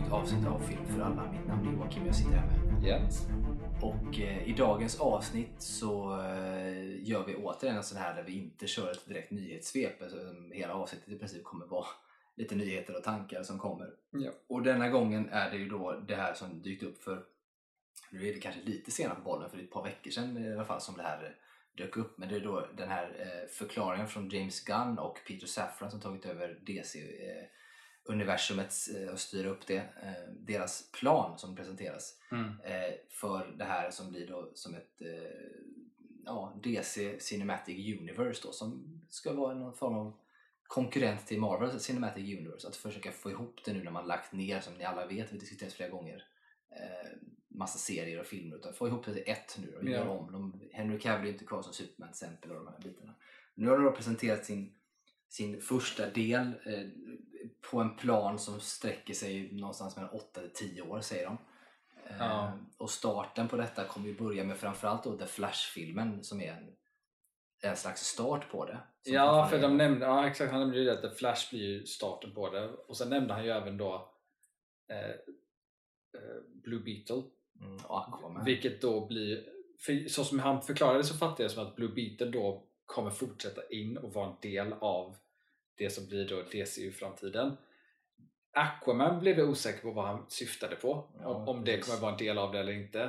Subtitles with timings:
[0.00, 1.32] nytt avsnitt av Film för alla.
[1.32, 3.26] Mitt namn är Joakim jag sitter här med Jens.
[3.82, 8.32] Och eh, i dagens avsnitt så eh, gör vi återigen en sån här där vi
[8.32, 10.02] inte kör ett direkt nyhetssvep.
[10.02, 10.16] Alltså,
[10.52, 11.86] hela avsnittet i princip kommer vara
[12.36, 13.90] lite nyheter och tankar som kommer.
[14.10, 14.30] Ja.
[14.46, 17.24] Och denna gången är det ju då det här som dykt upp för,
[18.10, 20.44] nu är det kanske lite senare på bollen, för det är ett par veckor sedan
[20.44, 21.36] i alla fall som det här
[21.76, 22.18] dök upp.
[22.18, 26.00] Men det är då den här eh, förklaringen från James Gunn och Peter Safran som
[26.00, 26.98] tagit över DC
[28.08, 29.76] eh, universumet eh, och styra upp det.
[29.76, 32.48] Eh, deras plan som presenteras Mm.
[32.64, 35.02] eh, för det här som blir då som ett
[36.24, 40.12] ja, DC Cinematic Universe då, som ska vara någon form av
[40.62, 42.68] konkurrent till Marvel Cinematic Universe.
[42.68, 45.38] Att försöka få ihop det nu när man lagt ner, som ni alla vet, vi
[45.38, 46.24] diskuterat flera gånger,
[46.70, 47.10] eh,
[47.48, 48.56] massa serier och filmer.
[48.56, 49.90] Utan få ihop det till ett nu och Ja.
[49.90, 50.32] göra om.
[50.32, 53.14] De, Henry Cavill är inte kvar som Superman till exempel och de här bitarna.
[53.54, 54.72] Nu har de då presenterat sin,
[55.28, 56.88] sin första del eh,
[57.70, 61.38] på en plan som sträcker sig någonstans mellan 8 till 10 år säger de.
[62.06, 62.52] Eh, Ja.
[62.78, 66.76] Och starten på detta kommer ju börja med framförallt då The Flash-filmen som är en,
[67.62, 68.78] en slags start på det.
[69.02, 71.86] Ja, för de nämnde, ja exakt, han nämnde ju det att The Flash blir ju
[71.86, 72.68] starten på det.
[72.68, 74.14] Och sen nämnde han ju även då
[74.88, 75.10] eh,
[76.14, 77.22] eh, Blue Beetle.
[77.60, 78.44] Mm, Aquaman.
[78.44, 79.44] Vilket då blir,
[79.78, 83.68] för så som han förklarade så fattade jag som att Blue Beetle då kommer fortsätta
[83.70, 85.16] in och vara en del av
[85.80, 87.56] det som blir då DC i framtiden.
[88.52, 91.04] Aquaman blev jag osäker på vad han syftade på.
[91.20, 93.02] Ja, om, det kommer vara en del av det eller inte.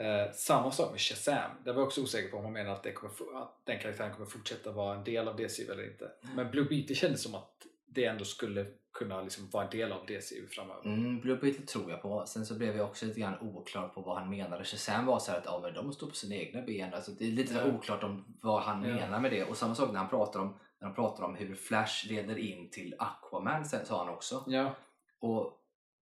[0.00, 1.50] Eh, samma sak med Shazam.
[1.64, 4.12] Där var jag också osäker på om han menar att, det kommer, att den karaktären
[4.14, 6.10] kommer fortsätta vara en del av DC eller inte.
[6.36, 10.06] Men Blue Beetle kändes som att det ändå skulle kunna liksom vara en del av
[10.06, 10.84] DC framöver.
[10.84, 12.26] Mm, Blue Beetle tror jag på.
[12.26, 14.64] Sen så blev jag också lite grann oklar på vad han menade.
[14.64, 16.94] Shazam var så att ja, men de står på sina egna ben.
[16.94, 17.64] Alltså, det är lite Ja.
[17.66, 18.94] oklart om vad han Ja.
[18.94, 19.44] menar med det.
[19.44, 22.70] Och samma sak när han pratar om, när han pratar om hur Flash leder in
[22.70, 24.44] till Aquaman, sen sa han också.
[24.46, 24.74] Ja,
[25.18, 25.58] Och,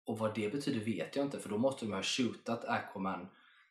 [0.06, 3.28] och vad det betyder vet jag inte för då måste de ha shootat Aquaman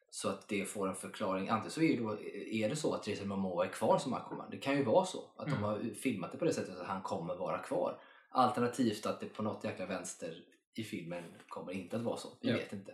[0.09, 1.49] så att det får en förklaring.
[1.49, 2.17] Antingen så är, det då,
[2.51, 4.47] är det så att Jason Momoa är kvar som Aquaman.
[4.51, 5.61] Det kan ju vara så att Mm.
[5.61, 7.99] de har filmat det på det sättet att han kommer vara kvar.
[8.29, 10.43] Alternativt att det på något jäkla vänster
[10.75, 12.29] i filmen kommer inte att vara så.
[12.41, 12.55] Vi Ja.
[12.55, 12.91] vet inte.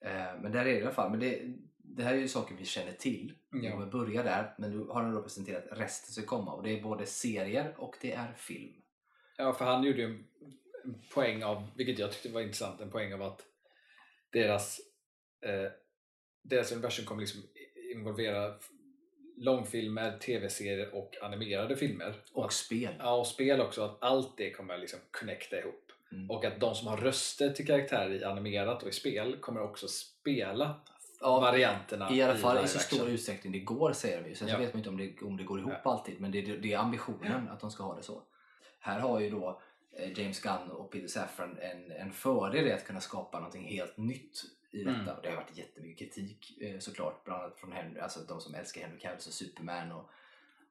[0.00, 1.10] Eh, men där är det i alla fall.
[1.10, 1.54] Men det,
[1.86, 3.32] det här är ju saker vi känner till.
[3.50, 4.54] Vi kommer börja där.
[4.58, 6.52] Men nu har han då presenterat resten som komma.
[6.52, 8.74] Och det är både serier och det är film.
[9.36, 10.24] Ja, för han gjorde ju en
[11.14, 13.42] poäng av, vilket jag tyckte var intressant, en poäng av att
[14.32, 14.80] deras,
[15.40, 15.72] eh,
[16.42, 17.42] deras universum kommer liksom
[17.94, 18.54] involvera
[19.36, 22.14] långfilmer, tv-serier och animerade filmer.
[22.32, 22.94] Och att, spel.
[22.98, 25.92] ja, och spel också, att allt det kommer liksom connecta ihop.
[26.12, 26.30] Mm.
[26.30, 29.88] Och att de som har röster till karaktärer i animerat och i spel kommer också
[29.88, 30.80] spela
[31.24, 34.34] Ja, varianterna I alla fall i live så stor utsträckning det går säger ju.
[34.34, 34.58] Sen så Ja.
[34.58, 36.20] vet man inte om det, om det går ihop alltid.
[36.20, 38.22] Men det, är- det är ambitionen att de ska ha det så.
[38.80, 39.60] Här har ju då
[39.98, 43.96] eh, James Gunn och Peter Safran en, en fördel i att kunna skapa någonting helt
[43.96, 45.00] nytt i detta.
[45.00, 45.08] Mm.
[45.16, 47.24] Och det har varit jättemycket kritik eh, såklart.
[47.24, 50.10] Bland annat från Henry, alltså de som älskar Henry Cavill och Superman och,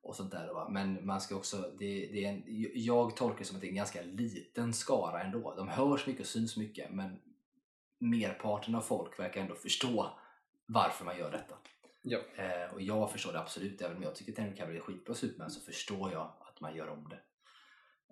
[0.01, 0.53] och sånt där.
[0.53, 0.67] Va?
[0.69, 2.43] Men man ska också, det, det är en,
[2.75, 5.53] jag tolkar det som att det är en ganska liten skara ändå.
[5.57, 7.19] De hörs mycket och syns mycket men
[7.99, 10.17] merparten av folk verkar ändå förstå
[10.65, 11.55] varför man gör detta.
[12.01, 12.19] Ja.
[12.35, 15.15] Eh, och jag förstår det absolut, även om jag tycker att Henry Cavill är skitbra
[15.15, 17.19] Superman så förstår jag att man gör om det.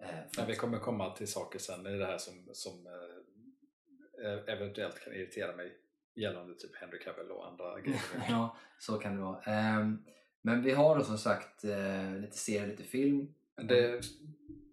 [0.06, 5.00] Eh, Men vi kommer komma till saker sen i det här som, som eh, eventuellt
[5.04, 5.78] kan irritera mig
[6.16, 8.02] gällande typ Henry Cavill och andra grejer.
[8.30, 9.42] ja, så kan det vara.
[9.42, 10.06] Ehm,
[10.42, 13.34] men vi har då som sagt eh, lite serier, lite film.
[13.56, 14.02] Det,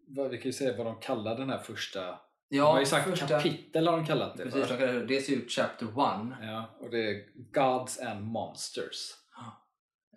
[0.07, 2.21] vad, vi kan ju säga vad de kallar den här första...
[2.49, 4.73] Ja, de har ju sagt första- kapitel har de kallat det Precis, för.
[4.79, 5.93] de kallar det, det ser ut Chapter 1
[6.43, 9.13] Ja, och det är Gods and Monsters.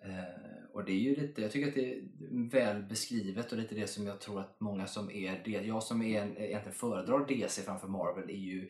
[0.04, 2.02] Eh, och det är ju lite, jag tycker att det är
[2.50, 6.02] väl beskrivet och lite det som jag tror att många som är, det, jag som
[6.02, 8.68] är en, egentligen föredrar DC framför Marvel är ju,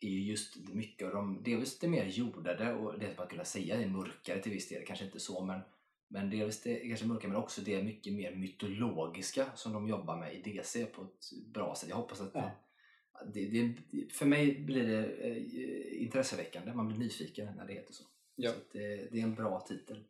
[0.00, 3.80] är ju just mycket av de, delvis det mer jordade och det man kunna säga
[3.80, 5.60] är mörkare till viss del, kanske inte så men
[6.10, 10.16] men delvis det är kanske mörkare men också det mycket mer mytologiska som de jobbar
[10.16, 11.88] med i DC på ett bra sätt.
[11.88, 12.50] Jag hoppas att Ja.
[13.34, 18.04] Det, det, för mig blir det eh, intresseväckande, man blir nyfiken när det heter så.
[18.36, 18.50] Ja.
[18.50, 20.04] Så det, det är en bra titel.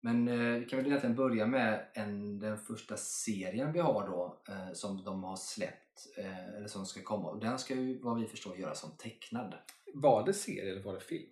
[0.00, 4.42] Men eh, vi kan väl egentligen börja med en, den första serien vi har då
[4.48, 7.30] eh, som de har släppt, eh, eller som ska komma.
[7.30, 9.54] Och den ska ju vad vi förstår göras som tecknad.
[9.94, 11.28] Var det serie eller var det film?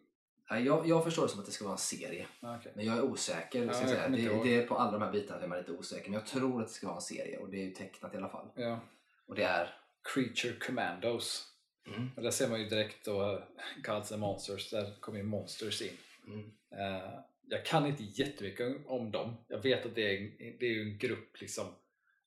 [0.49, 2.73] Jag, jag förstår det som att det ska vara en serie, Ah, okej.
[2.77, 3.65] men jag är osäker.
[3.65, 4.09] Ja, ska säga.
[4.09, 6.61] Det, det är på alla de här bitarna är man lite osäker, men jag tror
[6.61, 8.49] att det ska vara en serie och det är ju tecknat i alla fall.
[8.55, 8.81] Ja.
[9.27, 9.75] Och det är...
[10.05, 11.51] Creature Commandos.
[11.87, 13.45] Mm, Och där ser man ju direkt då
[13.85, 15.97] Gods and Monsters, där kommer ju Monsters in.
[16.27, 19.37] mm, Eh, jag kan inte jättemycket om dem.
[19.49, 21.67] Jag vet att det är, det är en grupp liksom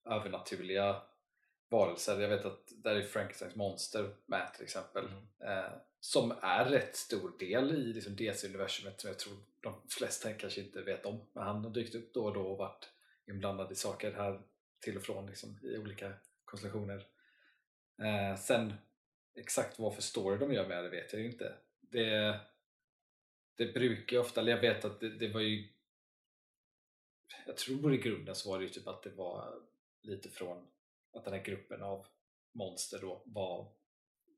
[0.06, 1.01] övernaturliga
[1.69, 2.21] varelser.
[2.21, 5.06] Jag vet att där är Frankensteins monster med till exempel.
[5.06, 5.57] Mm.
[5.57, 10.62] Eh, som är rätt stor del i liksom DC-universumet som jag tror de flesta kanske
[10.62, 11.21] inte vet om.
[11.33, 12.89] Men han har dykt upp då och då och varit
[13.27, 14.41] inblandad i saker här
[14.79, 16.13] till och från liksom, i olika
[16.45, 17.06] konstellationer.
[18.02, 18.74] Eh, sen
[19.36, 21.56] exakt vad för story de gör med det vet jag ju inte.
[21.80, 22.40] Det,
[23.56, 25.68] det brukar ju ofta, eller jag vet att det, det var ju
[27.46, 29.62] jag tror i grunden så var det ju typ att det var
[30.02, 30.68] lite från
[31.14, 32.08] att den här gruppen av
[32.52, 33.72] monster då var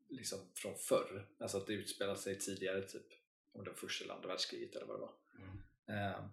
[0.09, 1.29] liksom från förr.
[1.39, 3.05] Alltså att det utspelade sig tidigare, typ
[3.51, 5.13] om det var första eller andra världskriget eller vad det var.
[5.35, 6.11] Mm.
[6.13, 6.25] Eh,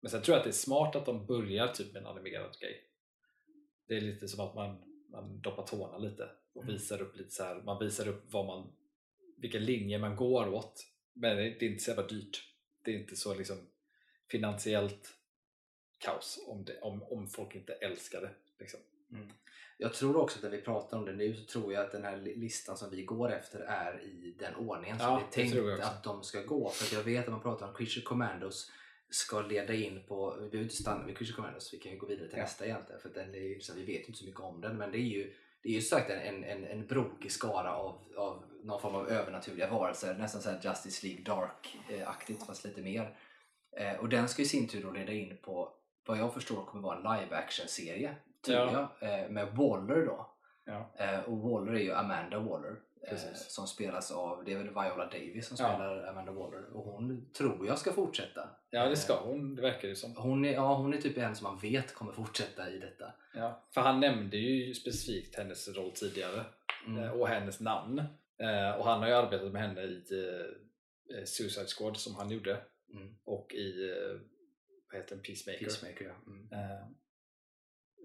[0.00, 2.58] men sen tror jag att det är smart att de börjar typ med en animerad
[2.60, 2.88] grej.
[3.86, 6.74] Det är lite som att man, man doppar tårna lite och Mm.
[6.74, 8.72] visar upp lite så här, man visar upp vad man,
[9.36, 10.86] vilken linje man går åt.
[11.12, 12.44] Men det är inte så jävla dyrt.
[12.84, 13.56] Det är inte så liksom
[14.30, 15.14] finansiellt
[15.98, 18.30] kaos om, det, om, om folk inte älskar det.
[18.58, 18.80] Liksom.
[19.78, 22.04] Jag tror också att när vi pratar om det nu så tror jag att den
[22.04, 25.30] här li- listan som vi går efter är i den ordningen som Ja, vi det
[25.32, 25.90] tänkt tror jag också.
[25.90, 26.68] att de ska gå.
[26.68, 28.70] För jag vet att man pratar om Creature Commandos
[29.10, 32.06] ska leda in på, vi behöver inte stanna vid Creature Commandos, vi kan ju gå
[32.06, 32.42] vidare till Ja.
[32.42, 34.92] nästa egentligen för den är, så vi vet ju inte så mycket om den men
[34.92, 38.42] det är ju det är ju sagt en, en, en, en brokig skara av, av
[38.64, 43.16] någon form av övernaturliga varelser, nästan så här Justice League Dark-aktigt fast lite mer.
[43.76, 45.72] Eh, och den ska i sin tur då leda in på
[46.06, 48.16] vad jag förstår kommer vara en live action-serie,
[48.46, 48.88] tror Ja.
[49.00, 50.30] jag, eh, med Waller då.
[50.64, 50.92] Ja.
[50.96, 52.76] Eh, och Waller är ju Amanda Waller
[53.08, 55.68] eh, som spelas av, det är väl Viola Davis som Ja.
[55.74, 58.48] spelar Amanda Waller och hon tror jag ska fortsätta.
[58.70, 60.16] ja, det Eh, ska hon, det verkar ju som.
[60.16, 63.12] Hon är, ja, hon är typ en som man vet kommer fortsätta i detta.
[63.34, 63.62] Ja.
[63.74, 66.44] För han nämnde ju specifikt hennes roll tidigare
[66.86, 67.04] Mm.
[67.04, 67.98] eh, och hennes namn.
[68.38, 70.04] Eh, Och han har ju arbetat med henne i
[71.14, 72.62] eh, Suicide Squad som han gjorde
[72.92, 73.14] Mm.
[73.24, 74.20] och i eh,
[74.92, 75.22] vad heter den?
[75.24, 75.64] Peacemaker.
[75.64, 76.14] Peacemaker, ja.
[76.32, 76.48] Mm.
[76.52, 76.86] Eh,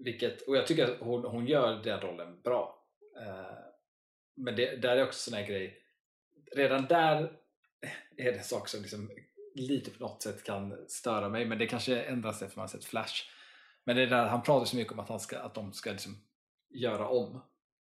[0.04, 2.84] vilket, och jag tycker att hon, hon gör den rollen bra.
[3.20, 3.67] Eh,
[4.38, 5.82] men det, där är också sån här grej.
[6.52, 7.22] Redan där
[8.16, 9.10] är det en sak som liksom
[9.54, 11.44] lite på något sätt kan störa mig.
[11.46, 13.22] Men det kanske ändras efter man sett Flash.
[13.84, 15.90] Men det är där han pratar så mycket om att, han ska, att de ska
[15.92, 16.16] liksom
[16.68, 17.40] göra om.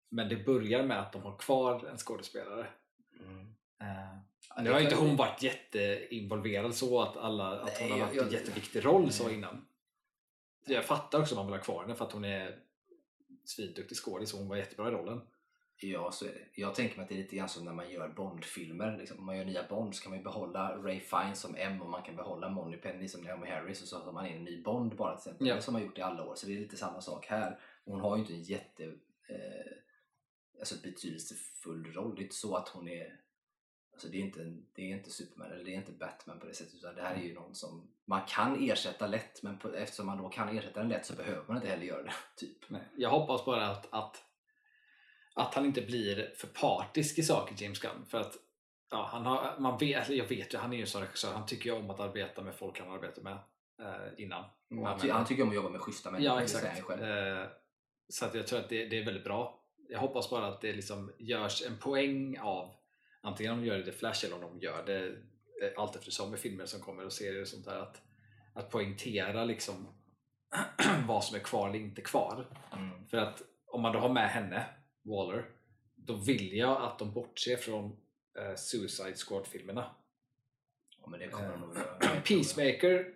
[0.09, 2.67] Men det börjar med att de har kvar en skådespelare.
[3.21, 3.41] Mm.
[3.81, 4.19] Eh,
[4.56, 8.15] Ja, nu har ju inte hon varit jätteinvolverad så att, alla, att hon har varit
[8.15, 9.35] jag- en jätteviktig roll så Nej.
[9.35, 9.67] innan.
[10.67, 12.59] Jag fattar också om man vill ha kvar henne för att hon är
[13.45, 15.21] svinduktig skådis och hon var jättebra i rollen.
[15.81, 16.61] Ja, så är det.
[16.61, 18.97] Jag tänker mig att det är lite grann som när man gör Bond-filmer.
[18.99, 21.83] Liksom, om man gör nya Bond så kan man ju behålla Ray Fiennes som M
[21.83, 24.63] och man kan behålla Moneypenny som Naomi Harris och så har man in en ny
[24.63, 25.47] Bond bara till exempel.
[25.47, 25.55] Ja.
[25.55, 26.35] Det som man har gjort i alla år.
[26.35, 27.61] Så det är lite samma sak här.
[27.85, 28.85] Hon har ju inte en jätte
[29.29, 29.73] eh,
[30.59, 32.15] alltså betydelsefull roll.
[32.15, 33.23] Det är inte så att hon är
[33.93, 34.41] Alltså det, är inte,
[34.75, 37.15] det är inte Superman eller det är inte Batman på det sättet utan det här
[37.15, 40.81] är ju någon som man kan ersätta lätt men på, eftersom man då kan ersätta
[40.81, 42.13] den lätt så behöver man inte heller göra det.
[42.37, 42.59] Typ.
[42.69, 42.83] Nej.
[42.97, 44.25] Jag hoppas bara att, att,
[45.34, 48.06] att han inte blir för partisk i saker, James Gunn.
[48.08, 48.34] För att
[48.90, 51.46] ja, han har, man vet, jag vet ju, han är ju en sån regissör, han
[51.46, 53.38] tycker ju om att arbeta med folk han har arbetat med
[53.82, 54.44] eh, innan.
[54.81, 56.37] Och han, ty- han tycker om att jobba med schyssta människor.
[56.37, 56.90] Ja, exakt.
[56.90, 57.44] Eh,
[58.08, 59.58] så att jag tror att det, det är väldigt bra.
[59.88, 62.75] Jag hoppas bara att det liksom görs en poäng av
[63.20, 66.31] antingen om de gör det i Flash eller om de gör det eh, allt eftersom
[66.31, 67.78] med filmer som kommer och serier och sånt där.
[67.78, 68.02] Att,
[68.55, 69.88] att poängtera liksom
[71.08, 72.46] vad som är kvar eller inte kvar.
[72.73, 73.06] Mm.
[73.08, 74.67] För att om man då har med henne,
[75.02, 75.50] Waller,
[75.94, 77.97] då vill jag att de bortser från
[78.38, 79.94] eh, Suicide Squad-filmerna.
[81.00, 82.21] Ja, men det kommer de nog Eh, göra.
[82.28, 83.14] Peacemaker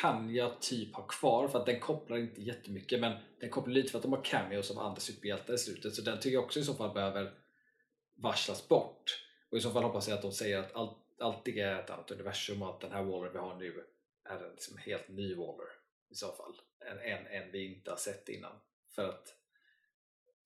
[0.00, 3.90] kan jag typ ha kvar för att den kopplar inte jättemycket men den kopplar lite
[3.90, 6.60] för att de har cameos av andra superhjältar i slutet så den tycker jag också
[6.60, 7.34] i så fall behöver
[8.14, 9.24] varslas bort.
[9.50, 11.90] Och i så fall hoppas jag att de säger att allt, allt det är ett
[11.90, 13.84] annat universum och att den här Waller vi har nu
[14.24, 15.68] är en liksom helt ny Waller
[16.10, 16.54] i så fall.
[16.78, 18.52] En, en, en vi inte har sett innan.
[18.94, 19.37] För att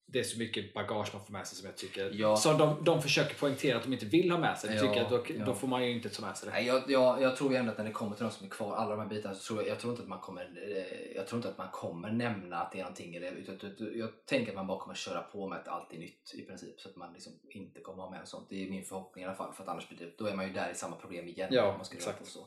[0.05, 2.37] det är så mycket bagage man får med sig som jag tycker Ja.
[2.37, 4.75] som de, de försöker poängtera att de inte vill ha med sig.
[4.75, 5.45] Ja, tycker att då, ja.
[5.45, 6.53] då får man ju inte ta med sig det.
[6.53, 8.49] Nej, jag, jag, jag tror ju ändå att när det kommer till de som är
[8.49, 11.15] kvar, alla de här bitarna, så tror jag, jag tror inte att man kommer eh,
[11.15, 13.15] jag tror inte att man kommer nämna att det är någonting.
[13.15, 16.33] Eller, utan, jag tänker att man bara kommer köra på med att allt är nytt
[16.33, 16.79] i princip.
[16.79, 18.47] Så att man liksom inte kommer ha med sånt.
[18.49, 19.53] Det är min förhoppning i alla fall.
[19.53, 21.49] För att annars blir det, då är man ju där i samma problem igen.
[21.51, 22.27] Ja, om man ska göra exakt.
[22.27, 22.39] så.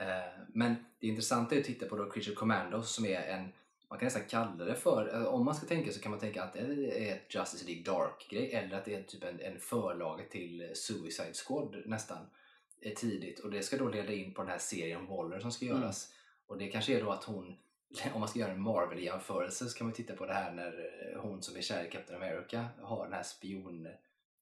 [0.00, 0.06] Eh,
[0.54, 3.52] men det intressanta är att titta på då Creature Commandos som är en
[3.90, 6.42] man kan nästan kalla det för, eh, om man ska tänka så kan man tänka
[6.42, 10.24] att det är ett Justice League Dark-grej eller att det är typ en, en förlaga
[10.24, 12.18] till Suicide Squad nästan
[12.82, 15.66] eh, tidigt och det ska då leda in på den här serien Waller som ska
[15.66, 15.80] Mm.
[15.80, 16.12] göras.
[16.46, 17.56] Och det kanske är då att hon,
[18.14, 20.72] om man ska göra en Marvel-jämförelse så kan man titta på det här när
[21.14, 23.88] eh, hon som är kär i Captain America har den här spion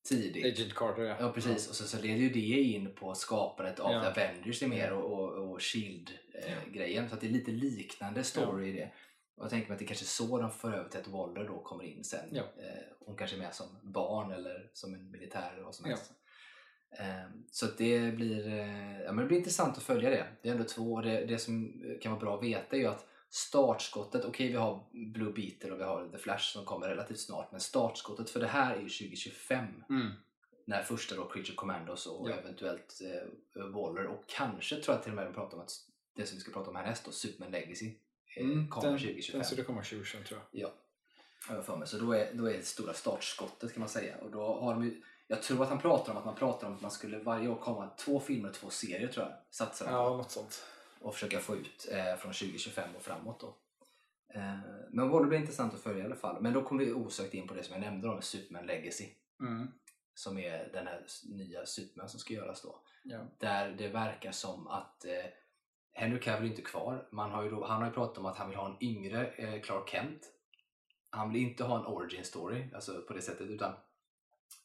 [0.08, 0.44] tidigt.
[0.58, 1.16] Agent Carter ja.
[1.20, 4.00] Ja precis, och så, så leder ju det in på skapandet av Ja.
[4.02, 7.08] The Avengers mer och, och, och Shield-grejen.
[7.08, 8.90] så att det är lite liknande story i det.
[9.36, 11.44] Och jag tänker mig att det kanske är så de för över till att Waller
[11.48, 12.28] då kommer in sen.
[12.32, 12.42] Ja.
[12.42, 15.96] Eh, hon kanske är med som barn eller som en militär eller vad som Ja.
[15.96, 16.12] helst.
[16.98, 20.26] Eh, så att det blir, eh, ja, men det blir intressant att följa det.
[20.42, 21.00] Det är ändå två.
[21.00, 24.84] Det, det som kan vara bra att veta är ju att startskottet, okej vi har
[24.92, 28.46] Blue Beetle och vi har The Flash som kommer relativt snart, men startskottet för det
[28.46, 30.12] här är ju 2025 Mm.
[30.66, 32.34] när första då Creature Commandos och Ja.
[32.34, 33.00] eventuellt
[33.56, 35.70] eh, Waller och kanske tror jag till och med de pratar om att
[36.16, 37.94] det som vi ska prata om härnäst då, Superman Legacy,
[38.36, 39.38] Mm, kommer den, 2025.
[39.38, 40.62] Den skulle komma 2025 tror jag.
[40.62, 40.72] Ja,
[41.48, 41.88] har jag för mig.
[41.88, 44.16] Så då är, då är det stora startskottet kan man säga.
[44.16, 46.74] Och då har de ju, jag tror att han pratar om att man pratar om
[46.74, 49.34] att man skulle varje år komma två filmer och två serier tror jag.
[49.50, 49.92] Satsar på.
[49.92, 50.64] Ja, något sånt.
[50.98, 53.56] Och försöka få ut eh, från 2025 och framåt då.
[54.34, 54.58] Eh,
[54.90, 56.42] men det blir intressant att följa i alla fall.
[56.42, 59.08] Men då kommer vi osökt in på det som jag nämnde om Superman Legacy.
[59.40, 59.68] Mm.
[60.14, 62.80] Som är den här nya Superman som ska göras då.
[63.02, 63.18] Ja.
[63.38, 65.24] Där det verkar som att eh,
[65.96, 67.08] Henry Cavill är inte kvar.
[67.12, 69.26] Man har ju då, han har ju pratat om att han vill ha en yngre
[69.26, 70.22] eh, Clark Kent.
[71.10, 73.74] Han vill inte ha en origin story alltså på det sättet utan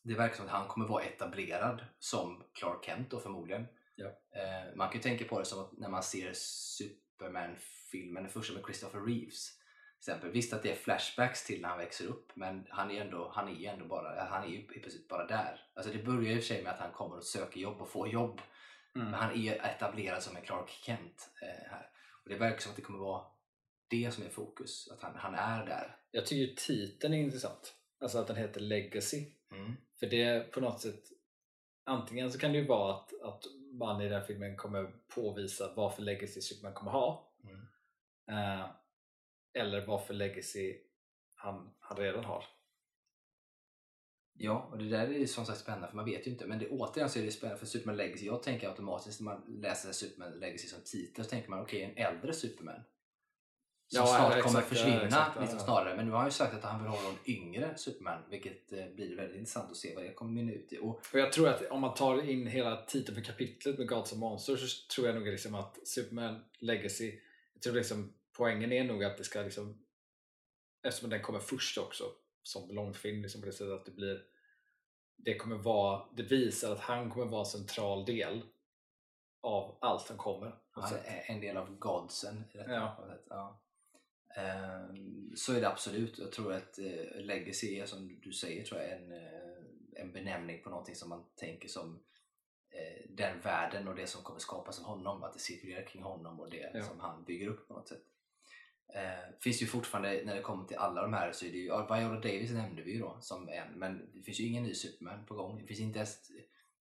[0.03, 3.65] det verkar som att han kommer vara etablerad som Clark Kent då förmodligen.
[3.95, 4.05] Ja.
[4.05, 8.53] Eh, man kan ju tänka på det som att när man ser Superman-filmen, den första
[8.53, 9.57] med Christopher Reeves.
[9.97, 10.31] Exempel.
[10.31, 13.49] Visst att det är flashbacks till när han växer upp men han är ändå, han
[13.49, 15.59] är ändå bara, han är ju i princip bara där.
[15.73, 17.89] Alltså det börjar i och för sig med att han kommer och söker jobb och
[17.89, 18.41] får jobb.
[18.95, 19.11] Mm.
[19.11, 21.89] Men han är etablerad som en Clark Kent eh, här.
[22.23, 23.25] Och det verkar som att det kommer vara
[23.89, 25.95] det som är fokus, att han, han är där.
[26.11, 27.73] Jag tycker titeln är intressant.
[27.99, 29.25] Alltså att den heter Legacy.
[29.51, 29.75] Mm.
[29.99, 31.03] För det på något sätt
[31.83, 33.43] Antingen så kan det ju vara att, att
[33.79, 37.67] man i den här filmen kommer påvisa vad för legacy Superman kommer ha Mm.
[38.29, 38.65] eh,
[39.53, 40.77] Eller vad för legacy
[41.35, 42.45] han, han redan har
[44.43, 46.45] Ja, och det där är ju som sagt spännande för man vet ju inte.
[46.45, 48.25] Men det, återigen så är det spännande för Superman Legacy.
[48.25, 52.05] Jag tänker automatiskt när man läser Superman Legacy som titel så tänker man okej, en
[52.05, 52.81] äldre Superman.
[53.87, 55.95] Som Ja, snart ja, kommer exakt, försvinna exakt, liksom snarare.
[55.95, 58.85] Men nu har han ju sagt att han vill ha någon yngre Superman vilket eh,
[58.95, 60.77] blir väldigt intressant att se vad det kommer mynna ut i.
[60.77, 64.11] Och, Och jag tror att om man tar in hela titeln för kapitlet med Gods
[64.11, 67.19] of Monsters så tror jag nog liksom att Superman Legacy
[67.53, 69.77] jag tror liksom poängen är nog att det ska liksom
[70.83, 72.03] eftersom den kommer först också
[72.43, 74.21] som långfilm liksom på det sättet att det blir
[75.25, 78.41] det kommer vara, det visar att han kommer vara en central del
[79.41, 80.55] av allt som kommer.
[81.05, 82.71] är en del av godsen i detta.
[82.71, 83.05] Ja.
[83.29, 83.61] Ja.
[84.35, 86.19] Ehm, Så är det absolut.
[86.19, 90.63] Jag tror att eh, legacy är som du säger tror jag, en, eh, en benämning
[90.63, 92.03] på någonting som man tänker som
[92.69, 95.23] eh, den världen och det som kommer skapas av honom.
[95.23, 96.83] Att det cirkulerar kring honom och det Ja.
[96.83, 98.03] som han bygger upp på något sätt.
[98.93, 101.65] Eh, finns ju fortfarande, när det kommer till alla de här så är det ju,
[101.65, 104.73] ja, Viola Davis nämnde vi ju då som en, men det finns ju ingen ny
[104.73, 105.57] Superman på gång.
[105.61, 106.31] Det finns inte ens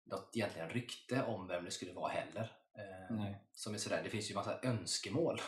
[0.05, 2.51] något egentligen rykte om vem det skulle vara heller.
[2.77, 3.15] Eh,
[3.51, 5.41] som är sådär, det finns ju massa önskemål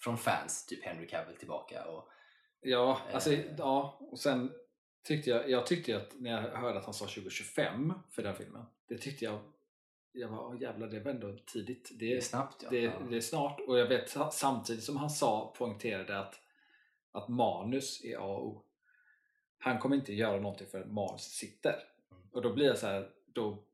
[0.00, 2.08] från fans, typ Henry Cavill tillbaka och
[2.62, 3.54] Ja, alltså, Eh.
[3.58, 4.52] ja, och sen
[5.04, 8.64] tyckte jag, jag tyckte att när jag hörde att han sa 2025 för den filmen,
[8.88, 9.40] det tyckte jag,
[10.12, 11.90] jag var, åh jävlar det var ändå tidigt.
[11.98, 12.62] det är Det, snabbt.
[12.62, 12.70] Ja.
[12.70, 12.92] det, ja.
[13.10, 16.40] det är snart och jag vet sa- samtidigt som han sa, poängterade att,
[17.12, 18.64] att manus är A och O.
[19.58, 21.72] Han kommer inte göra någonting för manuset sitter.
[22.10, 22.22] Mm.
[22.32, 23.64] Och då blir jag så här, då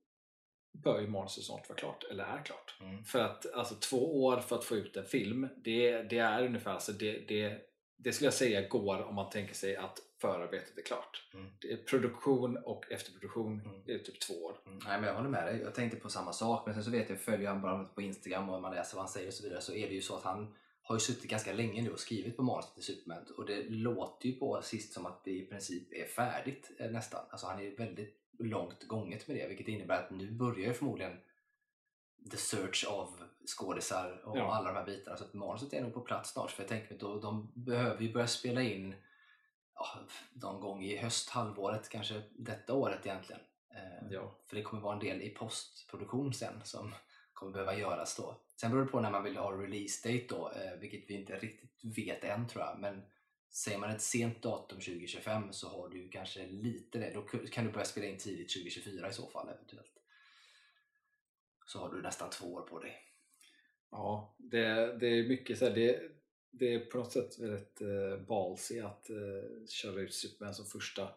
[0.73, 2.76] bör ju manuset snart vara klart, eller är klart.
[2.81, 3.05] Mm.
[3.05, 6.71] För att alltså två år för att få ut en film, det, det är ungefär,
[6.71, 7.59] alltså det, det,
[7.97, 11.31] det skulle jag säga går om man tänker sig att förarbetet är klart.
[11.35, 11.47] Mm.
[11.61, 13.83] Det är produktion och efterproduktion Mm.
[13.87, 14.57] är typ två år.
[14.67, 15.61] Mm, Nej, men jag håller med dig.
[15.61, 16.67] Jag tänkte på samma sak.
[16.67, 19.12] Men sen så vet jag, följer han bara på Instagram och man läser vad han
[19.12, 21.53] säger och så vidare så är det ju så att han har ju suttit ganska
[21.53, 25.07] länge nu och skrivit på manuset till Superman och det låter ju på sist som
[25.07, 27.21] att det i princip är färdigt eh, nästan.
[27.31, 31.12] Alltså han är väldigt långt gånget med det vilket innebär att nu börjar ju förmodligen
[32.30, 34.54] the search av skådisar och Ja.
[34.54, 36.90] alla de här bitarna så att manuset är nog på plats snart för jag tänker
[36.90, 38.95] mig då de behöver ju börja spela in
[39.75, 39.87] ja,
[40.33, 43.42] någon gång i hösthalvåret, kanske detta året egentligen.
[43.75, 44.38] Eh, Ja.
[44.49, 46.95] För det kommer vara en del i postproduktion sen som
[47.33, 48.40] kommer behöva göras då.
[48.61, 51.38] Sen beror det på när man vill ha release date då, eh, vilket vi inte
[51.38, 52.78] riktigt vet än tror jag.
[52.80, 53.02] Men
[53.50, 57.11] säger man ett sent datum 2025 så har du kanske lite det.
[57.14, 59.92] Då kan du börja spela in tidigt 2024 i så fall eventuellt.
[61.66, 63.02] Så har du nästan två år på dig.
[63.90, 66.02] Ja, det, det är mycket så här, det,
[66.50, 71.08] det är på något sätt väldigt eh, ballsy att eh, köra ut Superman som första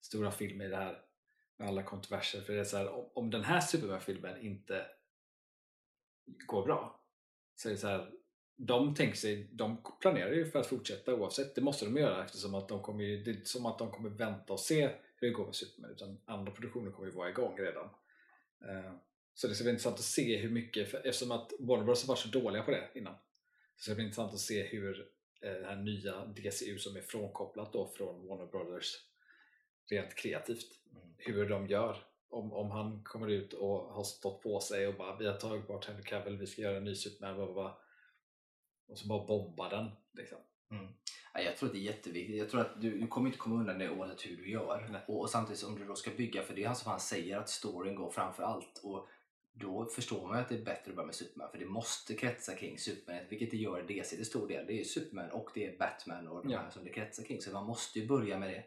[0.00, 1.02] stora film i det här
[1.56, 2.40] med alla kontroverser.
[2.40, 4.86] För det är så här, om, om den här Superman-filmen inte
[6.46, 7.00] går bra
[7.54, 8.10] så är det så här,
[8.56, 12.54] de tänker sig, de planerar ju för att fortsätta oavsett, det måste de göra eftersom
[12.54, 15.28] att de kommer ju, det är inte som att de kommer vänta och se hur
[15.28, 17.88] det går med Superman utan andra produktioner kommer ju vara igång redan.
[18.68, 18.92] Eh,
[19.38, 22.18] så det ska bli intressant att se hur mycket, eftersom att Warner Bros har varit
[22.18, 23.14] så dåliga på det innan.
[23.76, 25.08] Så det blir intressant att se hur
[25.40, 28.96] eh, det här nya DCU som är frånkopplat då från Warner Brothers
[29.90, 30.66] rent kreativt.
[30.92, 31.08] Mm.
[31.16, 32.04] Hur de gör.
[32.28, 35.66] Om, om han kommer ut och har stått på sig och bara vi har tagit
[35.66, 37.78] bort Henry Cavill, vi ska göra en ny Superman, bla, bla, bla.
[38.88, 39.90] och så bara bomba den.
[40.12, 40.38] Liksom.
[41.34, 42.36] Ja, jag tror att det är jätteviktigt.
[42.36, 45.02] Jag tror att du, du kommer inte komma undan det oavsett hur du gör.
[45.06, 47.38] Och, och samtidigt om du då ska bygga, för det är han som han säger
[47.38, 48.80] att storyn går framför allt.
[48.82, 49.08] Och
[49.60, 51.50] då förstår man att det är bättre att börja med Superman.
[51.50, 54.66] För det måste kretsa kring Superman, vilket det gör i DC till stor del.
[54.66, 56.58] Det är ju Superman och det är Batman och de Ja.
[56.58, 57.40] här som det kretsar kring.
[57.42, 58.64] Så man måste ju börja med det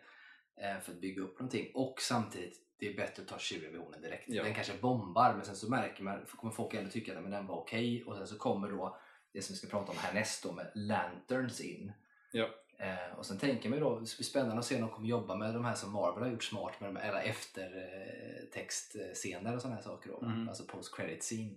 [0.66, 1.72] eh, för att bygga upp någonting.
[1.74, 4.24] Och samtidigt, det är bättre att ta tjurrevisionen direkt.
[4.28, 4.44] Ja.
[4.44, 7.48] Den kanske bombar, men sen så märker man, kommer folk ändå tycka att men den
[7.48, 8.04] var okej.
[8.04, 8.98] Och sen så kommer då
[9.34, 11.92] det som vi ska prata om härnäst då med Lanterns in.
[12.32, 12.50] Ja.
[12.82, 14.90] Eh, och sen tänker man ju då, det ska bli spännande att se om de
[14.90, 19.56] kommer jobba med de här som Marvel har gjort smart med de här, eller eftertextscener
[19.56, 20.22] och sådana här saker då.
[20.22, 20.50] Mhm.
[20.50, 21.52] Alltså post credit scene.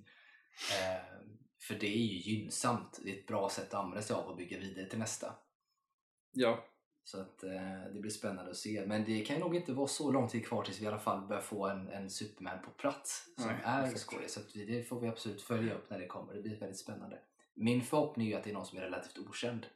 [0.71, 1.03] Eh,
[1.61, 3.01] för det är ju gynnsamt.
[3.05, 5.35] Det är ett bra sätt att använda sig av och bygga vidare till nästa.
[6.33, 6.65] Ja,
[7.05, 8.85] Så att eh, det blir spännande att se.
[8.87, 11.27] Men det kan nog inte vara så lång tid kvar tills vi i alla fall
[11.27, 14.33] börjar få en, en Superman på plats som Nej, är skådis.
[14.33, 16.35] Så vi, det får vi absolut följa upp när det kommer.
[16.35, 17.19] Det blir väldigt spännande.
[17.55, 19.67] Min förhoppning är ju att det är någon som är relativt okänd.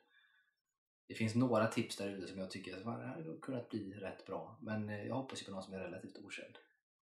[1.09, 4.27] Det finns några tips där ute som jag tycker att det hade kunnat bli rätt
[4.27, 4.59] bra.
[4.63, 6.59] Men eh, jag hoppas ju på någon som är relativt okänd.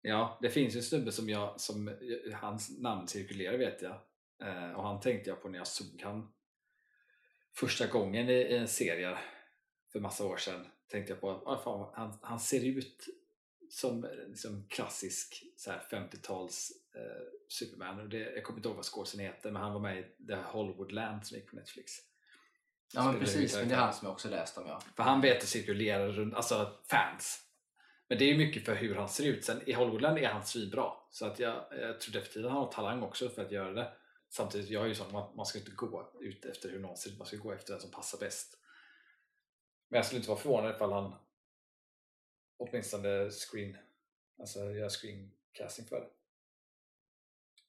[0.02, 1.94] Ja, det finns ju en snubbe som jag, som eh,
[2.34, 4.00] hans namn cirkulerar vet jag.
[4.42, 6.32] Eh, och han tänkte jag på när jag såg han
[7.54, 9.18] första gången i, i en serie
[9.92, 10.66] för massa år sedan.
[10.88, 13.06] Tänkte jag på att ah, han, han ser ut
[13.70, 15.42] som som klassisk
[15.90, 18.00] 50-tals eh, Superman.
[18.00, 20.34] Och det, jag kommer inte ihåg vad skådisen heter men han var med i The
[20.34, 22.07] Hollywood Land som gick på Netflix.
[22.92, 24.80] Ja men precis, men det är han som jag också läst om ja.
[24.96, 27.44] För han vet att cirkulera runt, alltså fans.
[28.08, 29.44] Men det är ju mycket för hur han ser ut.
[29.44, 30.92] Sen i Hollywoodland är han svinbra.
[31.10, 33.92] Så att jag, jag tror definitivt att han har talang också för att göra det.
[34.30, 37.10] Samtidigt, jag är ju sån att man ska inte gå ut efter hur någon ser
[37.10, 38.58] ut, man ska gå efter den som passar bäst.
[39.88, 41.14] Men jag skulle inte vara förvånad ifall han
[42.56, 43.76] åtminstone screen,
[44.38, 46.08] alltså gör screencasting för det.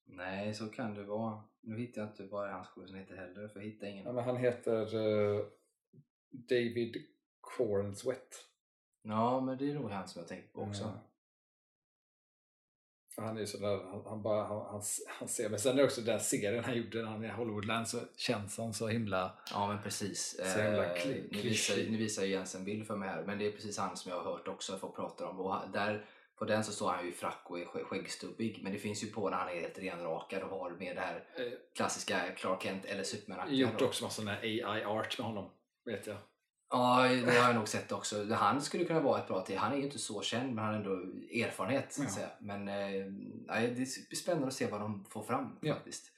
[0.05, 1.43] Nej, så kan det vara.
[1.61, 4.05] Nu hittar jag inte vad hans skådis heter heller, för jag hittar ingen.
[4.05, 5.45] Ja, men han heter eh,
[6.29, 7.05] David
[7.41, 8.35] Cornswet.
[9.01, 10.83] Ja, men det är nog han som jag tänker på också.
[10.83, 10.95] Mm.
[13.17, 15.83] Han är ju sådär, han, han, bara, han, han, han ser, men sen är det
[15.83, 19.37] också den serien han gjorde när han är i Hollywoodland så känns han så himla...
[19.51, 20.35] Ja men precis.
[20.37, 23.23] Så jävla Eh, kli- nu, visar, nu visar ju Jens en bild för mig här
[23.23, 25.39] men det är precis han som jag har hört också folk pratar om.
[25.39, 26.05] Och där,
[26.39, 29.03] på den så står han ju i frack och är skä- skäggstubbig men det finns
[29.03, 32.63] ju på när han är helt renrakad och har med det här Eh, klassiska Clark
[32.63, 35.51] Kent eller superman gjort också massa sån AI-art med honom,
[35.85, 36.17] vet jag.
[36.71, 38.25] Ja, det har jag nog sett också.
[38.33, 39.57] Han skulle kunna vara ett bra till.
[39.57, 40.91] Han är ju inte så känd men han har ändå
[41.45, 41.93] erfarenhet.
[41.93, 42.13] Så att Ja.
[42.15, 42.29] säga.
[42.39, 43.05] Men eh,
[43.69, 45.73] det blir spännande att se vad de får fram Ja.
[45.73, 46.11] faktiskt.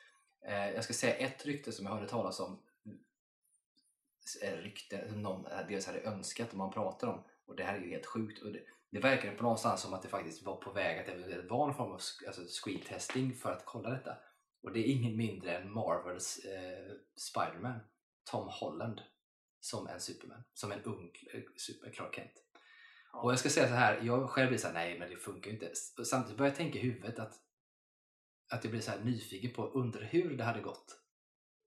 [0.47, 2.59] Eh, jag ska säga ett rykte som jag hörde talas om.
[4.43, 7.23] Eh, rykte som någon eh, dels hade önskat och man pratar om.
[7.45, 8.41] Och det här är ju helt sjukt.
[8.41, 8.59] Och det,
[8.91, 11.73] det verkar på någonstans som att det faktiskt var på väg att det var en
[11.75, 14.17] form av alltså screen testing för att kolla detta.
[14.63, 17.79] Och det är ingen mindre än Marvels eh, Spiderman,
[18.31, 19.01] Tom Holland,
[19.59, 20.43] som en Superman.
[20.53, 22.31] Som en ung eh, super Clark Kent.
[23.13, 25.51] Och jag ska säga så här, jag själv blir så här, nej men det funkar
[25.51, 25.71] ju inte.
[25.97, 27.33] Och Samtidigt börjar jag tänka i huvudet att,
[28.49, 31.00] att jag blir så här nyfiken på, undrar hur det hade gått.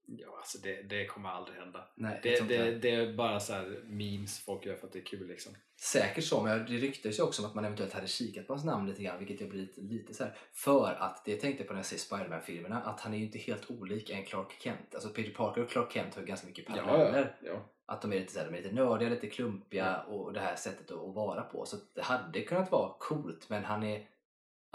[0.07, 1.87] Ja, alltså det, det kommer aldrig hända.
[1.95, 4.99] Nej, jag Det, det, det är bara så här memes folk gör för att det
[4.99, 5.53] är kul liksom.
[5.77, 8.65] Säkert så, men det ryktas ju också om att man eventuellt hade kikat på hans
[8.65, 10.37] namn lite grann, vilket jag blir lite, lite så här.
[10.53, 13.37] För att, det jag tänkte på när jag ser Spiderman-filmerna, att han är ju inte
[13.37, 14.95] helt olik en Clark Kent.
[14.95, 17.35] Alltså Peter Parker och Clark Kent har ju ganska mycket paralleller.
[17.43, 17.65] ja.
[17.85, 20.55] Att de är lite, så här, de är lite nördiga, lite klumpiga och det här
[20.55, 21.65] sättet att vara på.
[21.65, 24.07] Så det hade kunnat vara coolt, men han är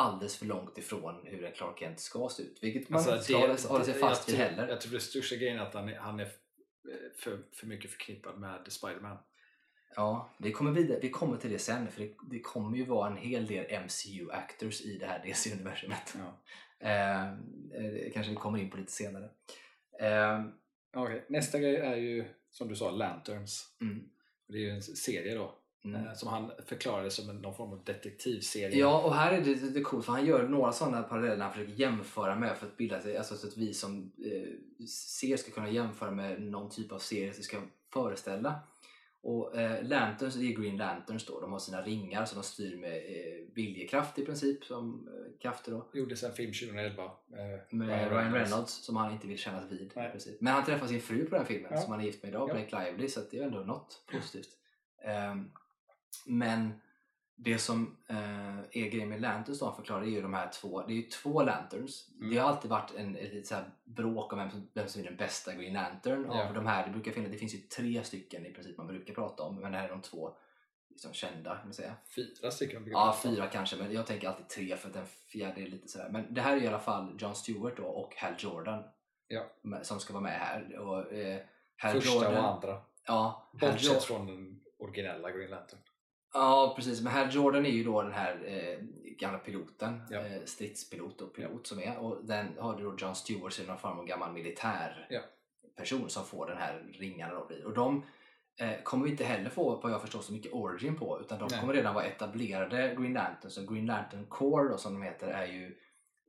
[0.01, 2.59] alldeles för långt ifrån hur en Clark Kent ska se ut.
[2.63, 4.69] Vilket man Alltså, inte ska hålla, hålla sig det- fast vid heller.
[4.69, 6.29] Jag tror det största grejen är att han är, han är eh,
[7.19, 9.17] för, för mycket förknippad med Spiderman.
[9.97, 10.99] Ja, det kommer vidare.
[11.03, 14.83] vi kommer till det sen för det, det kommer ju vara en hel del MCU-actors
[14.83, 16.17] i det här DC-universumet.
[16.19, 16.41] Ja.
[16.89, 19.31] Eh, eh, kanske vi kommer in på lite senare.
[20.01, 20.45] Eh,
[20.95, 23.77] Okej, Nästa grej är ju som du sa, Lanterns.
[23.81, 24.09] mm,
[24.49, 25.59] Det är ju en serie då.
[25.85, 26.07] Mm.
[26.07, 28.79] eh, Som han förklarade som någon form av detektivserie.
[28.79, 31.55] Ja, och här är det lite coolt för han gör några sådana paralleller när han
[31.55, 35.51] försöker jämföra med för att bilda sig, alltså så att vi som eh, ser ska
[35.51, 37.57] kunna jämföra med någon typ av serie som ska
[37.93, 38.61] föreställa.
[39.23, 42.97] Och eh, Lanterns är Green Lanterns då, de har sina ringar som de styr med
[42.97, 45.87] eh, viljekraft i princip, som eh, krafter då.
[45.95, 47.05] Gjordes en film 2011.
[47.05, 47.11] eh,
[47.77, 49.81] Med Ryan Reynolds som han inte vill kännas vid.
[49.83, 50.41] i princip.
[50.41, 51.81] Men han träffar sin fru på den filmen Ja.
[51.81, 52.55] som han är gift med idag, Ja.
[52.55, 54.49] Blake Lively, så det är ändå något positivt.
[55.05, 55.51] Ehm,
[56.27, 56.81] men
[57.43, 60.87] Det som eh, är grejen med Lanterns han förklarar, är ju de här två.
[60.87, 62.09] Det är ju två Lanterns.
[62.19, 62.31] Mm.
[62.31, 65.17] Det har alltid varit en, ett så bråk om vem som, vem som är den
[65.17, 66.27] bästa Green Lantern.
[66.29, 66.49] Ja.
[66.49, 69.15] Av de här, det, brukar finnas, det finns ju tre stycken i princip man brukar
[69.15, 70.37] prata om, men det här är de två
[70.91, 71.57] liksom, kända.
[71.57, 71.95] Kan man säga.
[72.17, 72.85] Fyra stycken.
[72.87, 76.09] Ja, fyra kanske, men jag tänker alltid tre för att den fjärde är lite sådär.
[76.11, 78.83] Men det här är i alla fall John Stewart då och Hal Jordan
[79.29, 79.47] Ja.
[79.83, 80.79] som ska vara med här.
[80.79, 81.41] Och, eh,
[81.77, 82.83] Hal Första Jordan, och andra.
[83.07, 85.79] Ja, Bortsett från den originella Green Lantern.
[86.33, 87.01] Ja, precis.
[87.03, 88.85] Men Hal Jordan är ju då den här eh,
[89.17, 90.19] gamla piloten, Ja.
[90.19, 91.99] eh, stridspilot och pilot som är.
[91.99, 95.21] Och den har du då John Stewart som är någon form av gammal militär Ja.
[95.77, 97.49] person som får den här ringarna då.
[97.65, 98.03] Och de
[98.61, 101.21] eh, kommer vi inte heller få, vad jag förstår, så mycket origin på.
[101.21, 101.61] Utan de Nej.
[101.61, 103.51] kommer redan vara etablerade Green Lantern.
[103.51, 105.77] Så Green Lantern Core då, som de heter är ju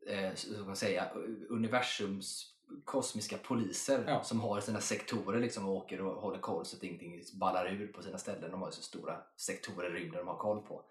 [0.07, 1.07] eh, så man säga,
[1.49, 2.50] universums
[2.85, 4.23] kosmiska poliser Ja.
[4.23, 7.87] som har sina sektorer liksom och åker och håller koll så att ingenting ballar ur
[7.87, 8.51] på sina ställen.
[8.51, 10.83] De har ju så stora sektorer i rymden de har koll på.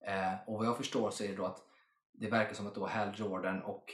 [0.00, 1.62] Eh, och vad jag förstår så är det då att
[2.12, 3.92] det verkar som att då Hal Jordan och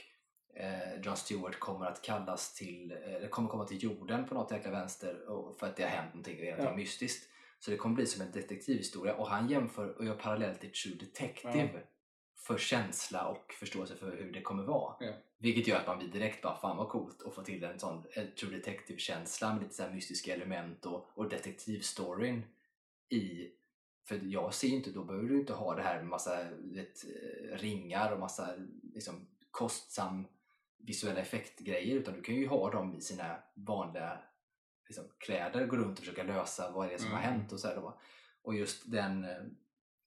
[0.54, 4.50] eh, John Stewart kommer att kallas till, eh, det kommer komma till jorden på något
[4.50, 6.74] jäkla vänster och för att det har hänt någonting redan Ja.
[6.76, 7.28] mystiskt.
[7.58, 10.94] Så det kommer bli som en detektivhistoria och han jämför och gör parallell till True
[10.96, 11.80] Detective
[12.46, 14.96] för känsla och förståelse för hur det kommer vara.
[15.00, 15.12] Ja.
[15.38, 18.04] Vilket gör att man blir direkt bara fan vad coolt att få till en sån
[18.12, 22.42] en True Detective-känsla med lite så mystiska element och, och detektivstoryn
[23.08, 23.48] i
[24.04, 27.56] för jag ser inte, då behöver du inte ha det här med massa vet, eh,
[27.56, 28.54] ringar och massa
[28.94, 30.26] liksom, kostsam
[30.78, 34.18] visuella effektgrejer utan du kan ju ha dem i sina vanliga
[34.88, 37.32] liksom, kläder, gå runt och försöka lösa vad det är som har Mm.
[37.32, 38.00] hänt och så här då.
[38.42, 39.42] Och just den, eh,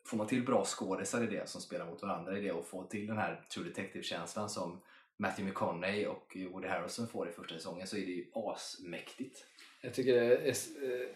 [0.05, 2.83] får man till bra skådisar i det som spelar mot varandra i det och få
[2.83, 4.81] till den här True Detective-känslan som
[5.17, 9.45] Matthew McConaughey och Woody Harrelson får i första säsongen så är det ju asmäktigt.
[9.81, 11.07] Jag tycker det är eh,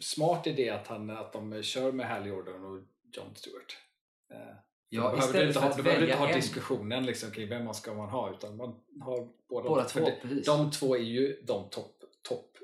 [0.00, 3.76] smart idé att, han, att de kör med Hal Jordan och John Stewart.
[4.30, 4.38] Eh,
[4.90, 6.34] Ja, då behöver istället inte för ha, att välja inte ha en.
[6.34, 10.18] diskussionen liksom, kring vem man ska man ha utan man har båda, Båda två, det-
[10.22, 10.46] precis.
[10.46, 12.58] De två är ju de topp top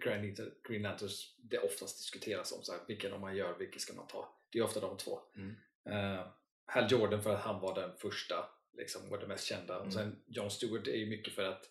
[0.00, 2.62] Green, Lantern- Green Lanterns det oftast diskuteras om.
[2.62, 4.38] Så här, vilken om man gör, vilken ska man ta?
[4.52, 5.18] Det är ofta de två.
[5.36, 5.54] Mm.
[5.90, 6.26] Eh,
[6.66, 9.74] Hal Jordan för att han var den första liksom, och den mest kända.
[9.74, 9.86] Mm.
[9.86, 11.70] Och sen John Stewart är ju mycket för att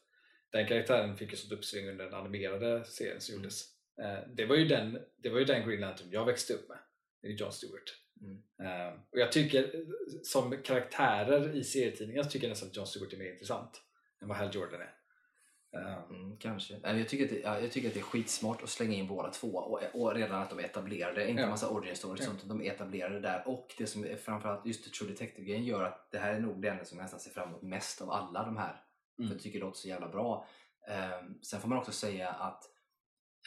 [0.52, 3.44] den karaktären fick ju sånt uppsving under den animerade serien som Mm.
[3.44, 3.64] gjordes.
[4.02, 6.78] Eh, det, var ju den, det var ju den Green Lantern jag växte upp med.
[7.22, 7.98] Det är John Stewart.
[8.22, 8.44] Mm.
[8.62, 9.86] Eh, och jag tycker,
[10.24, 13.82] som karaktärer i serietidningar så tycker jag nästan att John Stewart är mer intressant
[14.22, 14.96] än vad Hal Jordan är.
[15.74, 16.74] Eh, Mm, kanske.
[16.84, 19.30] Jag tycker, att det, ja, jag tycker att det är skitsmart att slänga in båda
[19.30, 21.50] två och, och redan att de är etablerade, inte Ja.
[21.50, 22.26] massa origin stories Ja.
[22.28, 26.12] sånt, de är etablerade där och det som är framförallt just True Detective-grejen gör att
[26.12, 28.46] det här är nog det enda som jag nästan ser fram emot mest av alla
[28.46, 28.82] de här.
[29.20, 29.30] Mm.
[29.30, 30.48] För jag tycker det låter så jävla bra.
[30.90, 32.64] Ehm, sen får man också säga att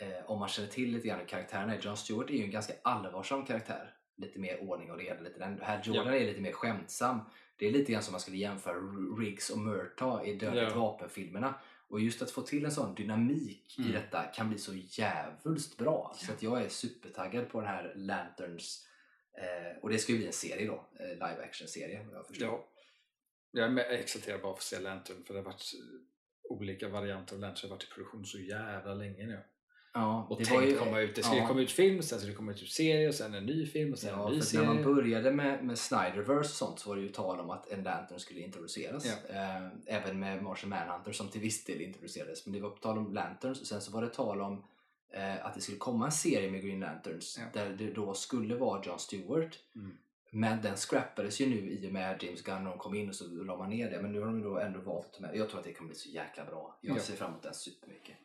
[0.03, 2.51] eh, om man känner till lite grann hur karaktärerna är, John Stewart är ju en
[2.51, 3.93] ganska allvarsam karaktär.
[4.17, 5.21] Lite mer ordning och reda.
[5.21, 5.61] Lite den.
[5.63, 7.21] Här Jordan är lite mer skämtsam.
[7.59, 8.75] Det är lite grann som man skulle jämföra
[9.19, 10.79] Riggs och Murtaugh i Dödligt Ja.
[10.81, 11.55] vapen-filmerna.
[11.89, 13.93] Och just att få till en sån dynamik i Mm.
[13.93, 16.15] detta kan bli så jävulst bra.
[16.17, 16.35] Så Ja.
[16.35, 18.87] att jag är supertaggad på den här Lanterns
[19.39, 22.49] eh, och det ska ju bli en serie då, eh, live action-serie jag förstår.
[22.49, 22.69] Ja.
[23.51, 25.73] Jag är exalterad bara för att se Lantern för det har varit
[26.51, 29.41] olika varianter av Lantern har varit i produktion så jävla länge nu.
[29.99, 31.47] Ja, Och det tänkt var ju- komma ut, det ju ja.
[31.49, 33.99] komma ut film, sen ska det komma ut serie och sen en ny film och
[33.99, 34.67] sen Ja, en ny serie.
[34.67, 37.69] när man började med, med Snyderverse och sånt så var det ju tal om att
[37.71, 39.07] en Lantern skulle introduceras.
[39.07, 39.35] Ja.
[39.35, 42.47] Eh, även med Martian Manhunter som till viss del introducerades.
[42.47, 44.65] Men det var på tal om Lanterns och sen så var det tal om
[45.13, 48.83] eh, att det skulle komma en serie med Green Lanterns där det då skulle vara
[48.87, 49.59] John Stewart.
[49.77, 49.97] Mm.
[50.31, 53.15] Men den scrappades ju nu i och med James Gunn när de kom in och
[53.15, 54.03] så la man ner det.
[54.03, 55.37] Men nu har de då ändå valt att.
[55.37, 56.79] Jag tror att det kommer bli så jäkla bra.
[56.81, 57.01] Jag Ja.
[57.01, 58.17] ser fram emot den supermycket.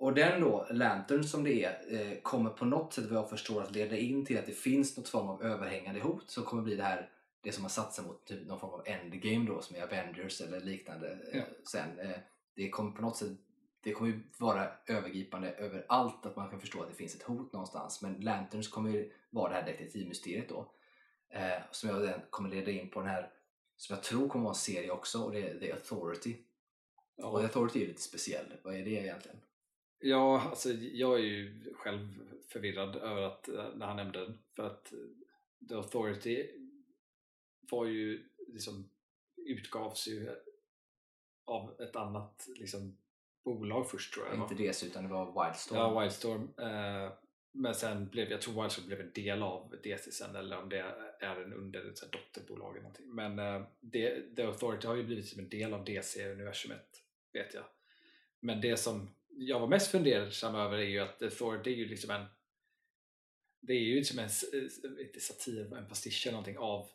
[0.00, 3.62] Och den då, Lantern som det är, eh, kommer på något sätt vad jag förstår
[3.62, 6.76] att leda in till att det finns något form av överhängande hot som kommer bli
[6.76, 7.10] det här
[7.42, 10.60] det som man satsar mot typ någon form av endgame då som är Avengers eller
[10.60, 11.44] liknande eh, Ja.
[11.70, 11.98] sen.
[11.98, 12.18] Eh,
[12.54, 13.28] det kommer på något sätt
[13.82, 17.22] det kommer ju vara övergripande över allt att man kan förstå att det finns ett
[17.22, 20.72] hot någonstans men Lanterns kommer ju vara det här detektivmysteriet då
[21.30, 23.30] eh, som jag kommer leda in på den här
[23.76, 26.36] som jag tror kommer vara en serie också och det är The Authority.
[27.16, 28.46] Och The Ja, Authority är lite speciell.
[28.62, 29.40] Vad är det egentligen?
[30.00, 32.08] Ja, alltså jag är ju själv
[32.48, 34.98] förvirrad över att eh, när han nämnde den för att eh,
[35.68, 36.50] The Authority
[37.60, 38.90] var ju liksom
[39.36, 40.36] utgavs ju
[41.44, 42.96] av ett annat liksom
[43.44, 44.38] bolag först tror jag.
[44.38, 44.42] det.
[44.42, 45.78] Inte DC utan det var Wildstorm.
[45.78, 46.48] Ja, Wildstorm.
[46.58, 47.12] Eh,
[47.52, 50.78] men sen blev, jag tror Wildstorm blev en del av DC sen eller om det
[51.20, 53.14] är en under ett dotterbolag eller någonting.
[53.14, 57.64] Men eh, det, The Authority har ju blivit som en del av DC-universumet, vet jag.
[58.40, 61.76] Men det som jag var mest fundersam över är ju att eh, The Authority är
[61.76, 62.26] ju liksom en
[63.60, 66.88] det är ju som en eh, inte satir, en pastisch eller någonting av,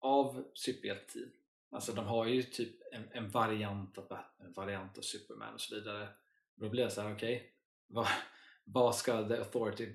[0.00, 1.32] av superhjältetid.
[1.70, 5.60] Alltså de har ju typ en, en variant av Batman, en variant av Superman och
[5.60, 6.08] så vidare.
[6.54, 7.52] Då blir jag så här, okej,
[7.86, 8.06] vad,
[8.64, 9.92] vad ska The Authority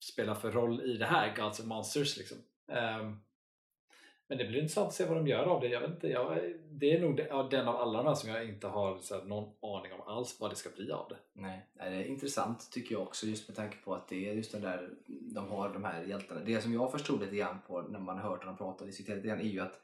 [0.00, 2.38] spela för roll i det här, Gods and Monsters liksom?
[2.66, 3.22] Um,
[4.28, 5.68] men det blir intressant att se vad de gör av det.
[5.68, 6.38] Jag vet inte, jag,
[6.70, 7.16] det är nog
[7.50, 10.40] den, av alla de här som jag inte har så här, någon aning om alls
[10.40, 11.16] vad det ska bli av det.
[11.32, 14.52] Nej, det är intressant tycker jag också just med tanke på att det är just
[14.52, 14.90] den där,
[15.34, 16.40] de har de här hjältarna.
[16.44, 19.16] Det som jag förstod lite grann på när man har hört dem prata och diskutera
[19.16, 19.80] lite grann är ju att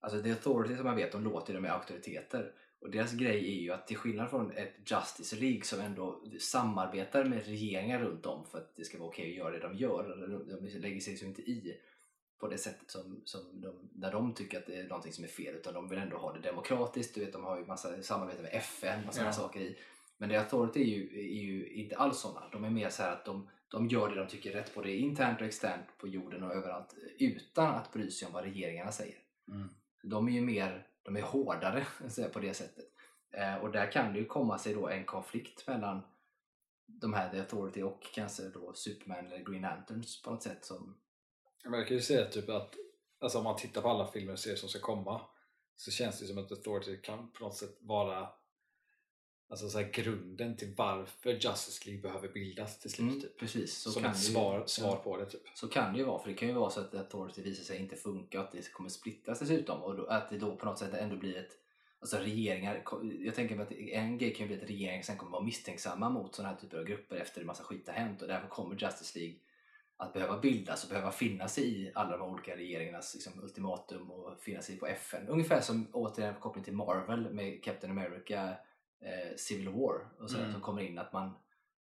[0.00, 2.52] alltså The Authority som man vet, de låter ju de är auktoriteter.
[2.80, 7.24] Och deras grej är ju att till skillnad från ett Justice League som ändå samarbetar
[7.24, 10.16] med regeringar runt om för att det ska vara okej att göra det de gör.
[10.48, 11.80] De lägger sig så inte i
[12.38, 15.28] på det sättet som, som de, när de tycker att det är någonting som är
[15.28, 17.14] fel utan de vill ändå ha det demokratiskt.
[17.14, 19.32] Du vet, de har ju massa samarbete med FN och sådana Ja.
[19.32, 19.78] saker i.
[20.18, 22.48] Men det Authority är ju, är ju inte alls sådana.
[22.52, 24.92] De är mer så här att de, de gör det de tycker är rätt både
[24.92, 29.18] internt och externt på jorden och överallt utan att bry sig om vad regeringarna säger.
[30.02, 31.86] De är ju mer, de är hårdare
[32.32, 32.84] på det sättet.
[33.36, 36.00] Eh, och där kan det ju komma sig då en konflikt mellan
[36.86, 40.96] de här The Authority och kanske då Superman eller Green Lanterns på något sätt som
[41.72, 42.74] jag kan ju säga typ att
[43.20, 45.20] alltså om man tittar på alla filmer och serier som ska komma
[45.76, 48.28] så känns det som att Authority kan på något sätt vara
[49.48, 53.08] alltså så grunden till varför Justice League behöver bildas till slut.
[53.08, 53.38] Mm, typ.
[53.38, 55.26] precis, så som kan ett ju- svar, svar på det.
[55.26, 55.42] Typ.
[55.54, 57.78] Så kan det ju vara, för det kan ju vara så att Authority visar sig
[57.78, 60.78] inte funka och att det kommer splittras dessutom och då, att det då på något
[60.78, 61.60] sätt ändå blir ett
[62.04, 62.84] Alltså regeringar,
[63.20, 66.10] jag tänker mig att en grej kan ju bli att regeringar sen kommer vara misstänksamma
[66.10, 68.76] mot sådana här typer av grupper efter en massa skit har hänt och därför kommer
[68.82, 69.36] Justice League
[69.96, 74.40] att behöva bildas och behöva finna sig i alla de olika regeringarnas liksom, ultimatum och
[74.40, 75.28] finna sig på FN.
[75.28, 78.48] Ungefär som återigen koppling till Marvel med Captain America
[79.00, 80.52] eh, Civil War och sådär, Mm.
[80.52, 81.30] som kommer in att man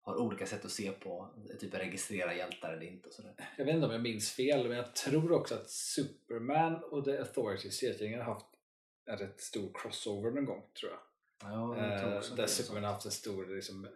[0.03, 3.35] har olika sätt att se på typ registrera hjältar eller inte och sådär.
[3.59, 7.19] Jag vet inte om jag minns fel, men jag tror också att Superman och The
[7.19, 8.47] Authority har haft
[9.07, 11.01] en rätt stor crossover någon gång, tror jag.
[11.53, 12.47] Ja, jag tror Eh, där.
[12.47, 13.89] Superman har haft en stor liksom,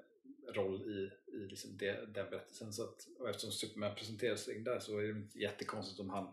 [0.55, 2.73] roll i, i liksom det, den berättelsen.
[2.73, 6.33] Så att, och eftersom Superman presenteras där så är det inte jättekonstigt om han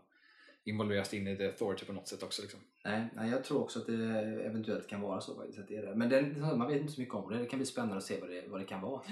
[0.64, 2.42] involveras in i The Authority på något sätt också.
[2.42, 2.60] Liksom.
[2.84, 3.94] Nej, nej, jag tror också att det
[4.44, 5.58] eventuellt kan vara så faktiskt.
[5.58, 5.94] Att det är det.
[5.94, 7.38] Men den, man vet inte så mycket om det.
[7.38, 9.02] Det kan bli spännande att se vad det, vad det kan vara.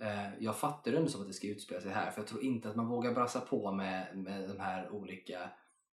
[0.00, 2.10] Eh, jag fattar det ändå som att det ska utspela sig här.
[2.10, 5.50] För jag tror inte att man vågar brassa på med, med de här olika...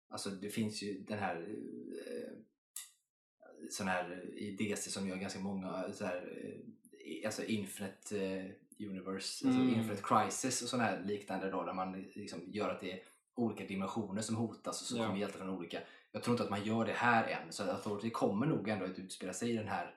[0.10, 1.36] Alltså det finns ju den här...
[2.08, 2.38] Eh,
[3.70, 6.60] sån här i DC som gör ganska många så här, eh,
[7.26, 8.46] alltså Infinite eh,
[8.88, 9.74] Universe, alltså Mm.
[9.74, 13.00] Infinite Crisis och sådana här liknande då där man liksom gör att det är
[13.36, 15.06] olika dimensioner som hotas och så Ja.
[15.06, 15.80] kommer hjältar från olika.
[16.12, 18.86] Jag tror inte att man gör det här än så att Authority kommer nog ändå
[18.86, 19.96] att utspela sig i den här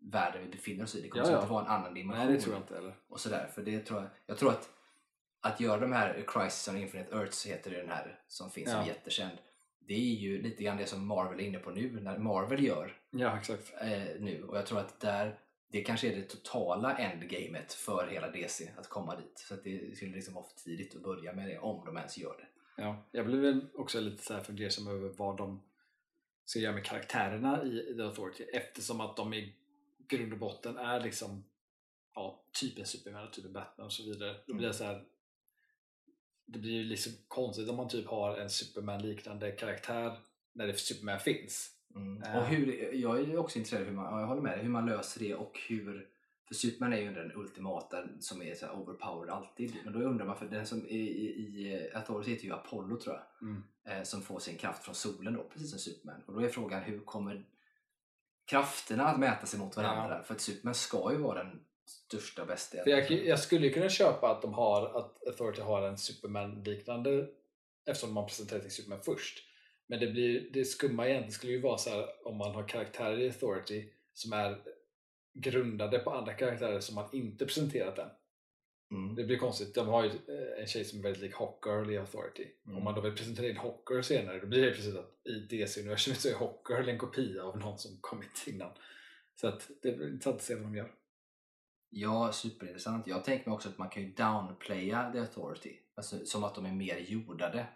[0.00, 1.00] världen vi befinner oss i.
[1.02, 1.38] Det kommer Ja, ja.
[1.38, 2.26] inte vara en annan dimension.
[2.26, 2.94] Nej, det tror jag inte heller.
[3.08, 3.46] Och sådär.
[3.54, 4.68] För det tror jag, jag tror att
[5.40, 8.78] att göra de här Crisis on Infinite Earths heter det den här som finns som
[8.78, 8.84] Ja.
[8.84, 9.38] är jättekänd.
[9.78, 12.96] Det är ju lite grann det som Marvel är inne på nu när Marvel gör
[13.10, 13.72] Ja, exakt.
[13.80, 15.38] eh, nu och jag tror att där
[15.72, 19.38] det kanske är det totala endgamet för hela DC att komma dit.
[19.48, 22.18] Så att det skulle liksom vara för tidigt att börja med det om de ens
[22.18, 22.46] gör det.
[22.82, 23.04] Ja.
[23.12, 25.62] Jag väl också lite så här fundersam över vad de
[26.44, 29.54] ska göra med karaktärerna i The Authority eftersom att de i
[30.08, 31.44] grund och botten är liksom
[32.14, 34.36] ja, typen Superman och typen Batman och så vidare.
[34.46, 35.04] Då blir det så här
[36.46, 40.18] det blir ju liksom konstigt om man typ har en Superman-liknande karaktär
[40.52, 41.70] när det Superman finns.
[41.94, 42.22] Mm.
[42.22, 42.38] Eh.
[42.38, 44.70] Och hur, jag är också intresserad av hur man, ja, jag håller med dig, hur
[44.70, 46.08] man löser det och hur
[46.52, 49.76] för Superman är ju den ultimata som är så overpowered alltid.
[49.84, 53.14] Men då undrar man, för den som i, i, i Authority heter ju Apollo tror
[53.14, 53.48] jag.
[53.48, 53.62] Mm.
[53.84, 56.22] eh, som får sin kraft från solen då, precis som Superman.
[56.26, 57.44] Och då är frågan hur kommer
[58.44, 60.22] krafterna att mäta sig mot varandra?
[60.22, 62.90] För att Superman ska ju vara den största bästa.
[62.90, 67.28] Jag, jag skulle ju kunna köpa att de har att Authority har en Superman-liknande
[67.86, 69.48] eftersom man presenterar till Superman först.
[69.92, 73.20] Men det, blir, det skumma egentligen skulle ju vara så här om man har karaktärer
[73.20, 74.58] i Authority som är
[75.34, 78.08] grundade på andra karaktärer som man inte presenterat än.
[78.90, 79.14] Mm.
[79.14, 79.74] Det blir konstigt.
[79.74, 82.46] De har ju eh, en tjej som är väldigt lik Hawkgirl i Authority.
[82.66, 82.78] Mm.
[82.78, 86.20] Om man då vill presentera in Hawkgirl senare då blir det precis att i DC-universumet
[86.20, 88.70] så är Hawkgirl en kopia av någon som kommit innan.
[89.40, 90.92] Så att det blir intressant att se vad de gör.
[91.90, 93.06] Ja, superintressant.
[93.06, 95.78] Jag tänker mig också att man kan ju downplaya The Authority.
[95.94, 97.66] Alltså, som att de är mer jordade.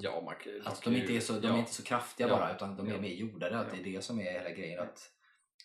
[0.00, 0.34] Ja, man man
[0.66, 1.54] Alltså, de inte är så, de ja.
[1.54, 2.36] är inte så kraftiga Ja.
[2.36, 3.00] bara utan de är Ja.
[3.00, 3.58] mer jordade.
[3.58, 4.80] Att det är det som är hela grejen.
[4.82, 5.10] Att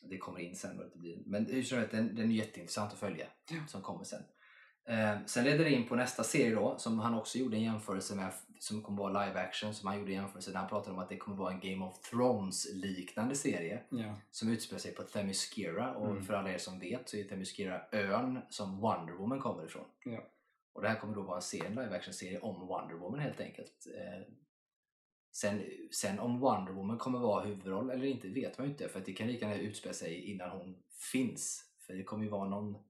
[0.09, 0.79] det kommer in sen.
[0.79, 1.17] Och det blir.
[1.25, 3.25] Men hur som helst, den, den är jätteintressant att följa.
[3.67, 4.23] Som kommer sen.
[4.87, 8.15] Eh, sen leder det in på nästa serie då som han också gjorde en jämförelse
[8.15, 10.99] med som kommer vara live action som han gjorde en jämförelse när han pratade om
[10.99, 14.15] att det kommer vara en Game of Thrones liknande serie Ja.
[14.31, 16.23] som utspelar sig på Themyscira och Mm.
[16.23, 19.85] för alla er som vet så är Themyscira ön som Wonder Woman kommer ifrån.
[20.05, 20.23] Ja.
[20.73, 23.39] Och det här kommer då vara en serie, en live action-serie om Wonder Woman helt
[23.39, 23.87] enkelt.
[23.97, 24.33] Eh,
[25.31, 28.99] sen, sen om Wonder Woman kommer vara huvudroll eller inte vet man ju inte för
[28.99, 31.69] att det kan lika gärna utspela sig innan hon finns.
[31.79, 32.83] För det kommer ju vara någon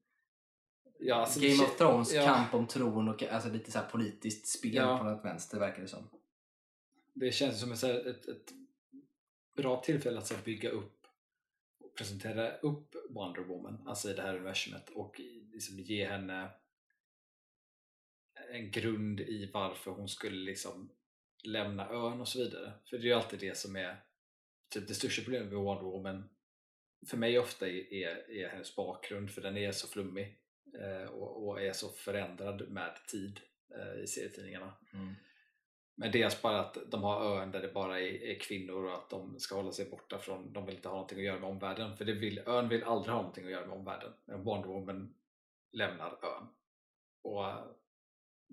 [1.00, 2.26] Ja, alltså, Game of Thrones, ja.
[2.26, 4.98] kamp om tron och alltså lite så här politiskt spel Ja.
[4.98, 6.10] på något vänster verkar det som.
[7.14, 8.52] Det känns som ett, ett, ett
[9.56, 11.08] bra tillfälle att så bygga upp
[11.80, 15.22] och presentera upp Wonder Woman, alltså i det här universumet och
[15.54, 16.50] liksom ge henne
[18.54, 20.90] en grund i varför hon skulle liksom
[21.44, 22.74] lämna ön och så vidare.
[22.90, 24.04] För det är ju alltid det som är
[24.70, 26.30] typ det största problemet med Wonder Woman
[27.08, 30.38] för mig ofta är, är, är hennes bakgrund för den är så flummig
[30.80, 33.40] eh, och, och är så förändrad med tid
[33.76, 34.74] eh, i serietidningarna.
[34.94, 35.14] Mm.
[35.96, 39.10] Men dels bara att de har ön där det bara är, är kvinnor och att
[39.10, 41.98] de ska hålla sig borta från, de vill inte ha någonting att göra med omvärlden.
[41.98, 44.14] För det vill, ön vill aldrig ha någonting att göra med omvärlden.
[44.26, 45.16] Men Wonder Woman
[45.72, 46.48] lämnar ön.
[47.24, 47.46] Och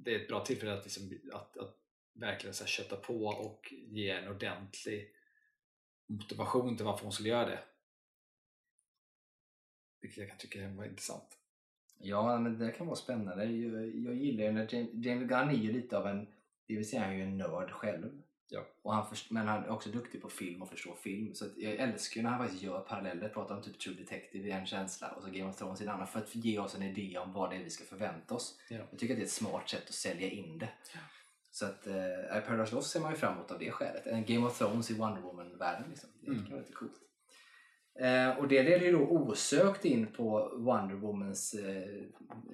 [0.04, 1.76] det är ett bra tillfälle att, liksom, att, att
[2.12, 5.14] verkligen så här, kötta på och ge en ordentlig
[6.06, 7.64] motivation till varför hon skulle göra det.
[10.00, 11.38] Vilket jag kan tycka var intressant.
[11.98, 13.44] Ja, men det kan vara spännande.
[13.44, 16.26] Jag, jag gillar ju när James, James Gunn är ju lite av en,
[16.66, 18.22] det vill säga han är ju en nörd själv.
[18.52, 18.60] Ja.
[18.82, 21.34] Och han först, men han är också duktig på film och förstår film.
[21.34, 24.48] Så att jag älskar ju när han faktiskt gör paralleller, pratar om typ True Detective
[24.48, 26.74] i en känsla och så Game of Thrones i en annan för att ge oss
[26.74, 28.58] en idé om vad det är vi ska förvänta oss.
[28.68, 28.76] Ja.
[28.90, 30.68] Jag tycker att det är ett smart sätt att sälja in det.
[30.94, 31.00] Ja.
[31.52, 34.06] Så att eh, Paradise Lost ser man ju fram emot av det skälet.
[34.06, 35.90] En Game of Thrones i Wonder Woman-världen.
[35.90, 36.08] Liksom.
[36.20, 36.42] Det Mm.
[36.42, 36.92] kan vara lite coolt.
[38.00, 42.02] Eh, och det leder ju då osökt in på Wonder Womans eh,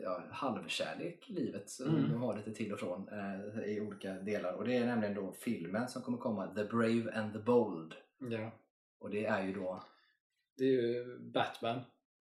[0.02, 1.70] ja, halvkärlek i livet.
[1.70, 2.10] Så Mm.
[2.12, 4.52] De har lite till och från eh, i olika delar.
[4.52, 7.94] Och det är nämligen då filmen som kommer komma, The Brave and the Bold.
[8.18, 8.50] Ja.
[9.00, 9.84] Och det är ju då...
[10.56, 11.80] Det är ju Batman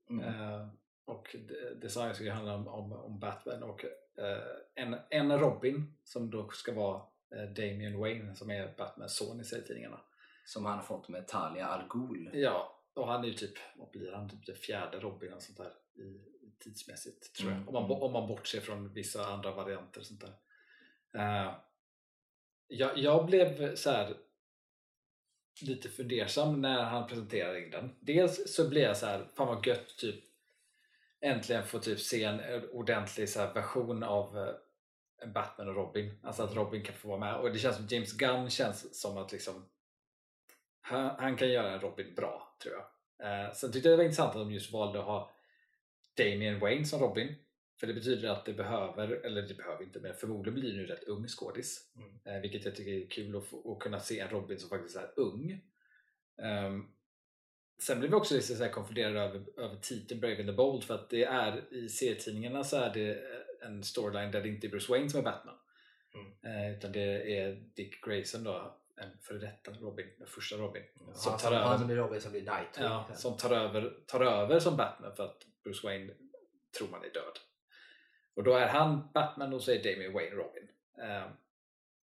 [0.10, 0.68] Mm, Eh,
[1.06, 3.86] och det- design ska ju handla om, om, om Batman och
[4.18, 4.38] eh,
[4.76, 7.02] en, en Robin som då ska vara
[7.36, 10.00] eh, Damian Wayne som är Batmans son i serietidningarna.
[10.46, 12.30] som han har fått med Talia Al Ghul.
[12.34, 15.58] Ja, och han är ju typ, vad blir han, typ den fjärde Robin och sånt
[15.58, 16.22] där i,
[16.60, 17.58] tidsmässigt tror jag.
[17.58, 18.04] Mm, Om, man, mm.
[18.04, 20.34] om man bortser från vissa andra varianter och sånt där.
[21.20, 21.56] Eh,
[22.68, 24.18] jag, jag blev så här
[25.62, 27.96] lite fundersam när han presenterade den.
[28.00, 30.24] Dels så blev jag så här, fan vad gött typ
[31.22, 36.20] äntligen få typ se en ordentlig så version av eh, Batman och Robin.
[36.24, 37.36] Alltså att Robin kan få vara med.
[37.36, 39.70] Och det känns som James Gunn känns som att liksom
[40.82, 42.86] han, han kan göra en Robin bra, tror jag.
[43.20, 45.32] Eh, sen tyckte jag det var intressant att de just valde att ha
[46.18, 47.36] Damian Wayne som Robin.
[47.80, 50.86] För det betyder att det behöver, eller det behöver inte, men förmodligen blir det nu
[50.86, 51.92] rätt ung skådis.
[51.96, 52.36] Mm.
[52.36, 54.96] Eh, vilket jag tycker är kul att, få, att kunna se en Robin som faktiskt
[54.96, 55.62] är ung.
[56.42, 56.86] Ehm,
[57.82, 60.96] sen blev vi också lite så konfunderade över, över titeln Brave and the Bold för
[60.96, 63.24] att det är i serietidningarna så är det
[63.66, 65.56] en storyline där det inte är Bruce Wayne som är Batman.
[66.14, 66.56] Mm.
[66.56, 70.84] Eh, utan det är Dick Grayson då, en före detta Robin, den första Robin.
[71.06, 72.86] Han Som tar som, han över, som blir Robin som blir Nightwing.
[72.86, 76.14] ja, som tar över, tar över som Batman för att Bruce Wayne
[76.78, 77.40] tror man är död.
[78.36, 80.70] Och då är han Batman och så är Damian Wayne Robin.
[81.02, 81.28] Eh,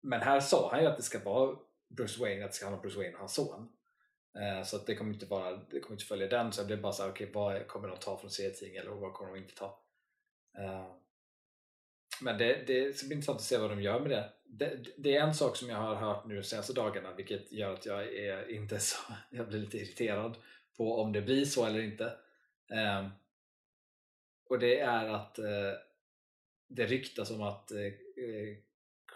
[0.02, 1.58] men här sa han ju att det ska vara
[1.90, 3.72] Bruce Wayne, att det ska handla om Bruce Wayne och hans son.
[4.40, 6.52] Eh, så att det kommer inte vara, det kommer inte följa den.
[6.52, 9.32] Så jag blev bara såhär, okej vad kommer de ta från serietidningen eller vad kommer
[9.32, 9.80] de inte ta?
[10.58, 10.92] Eh,
[12.22, 14.30] men det, det ska bli intressant att se vad de gör med det.
[14.46, 14.86] det.
[14.98, 17.86] Det är en sak som jag har hört nu de senaste dagarna vilket gör att
[17.86, 18.98] jag är inte så,
[19.30, 20.36] jag blir lite irriterad
[20.78, 22.06] på om det blir så eller inte.
[22.72, 23.08] Eh,
[24.50, 25.74] och det är att eh,
[26.68, 28.58] det ryktas om att eh, eh,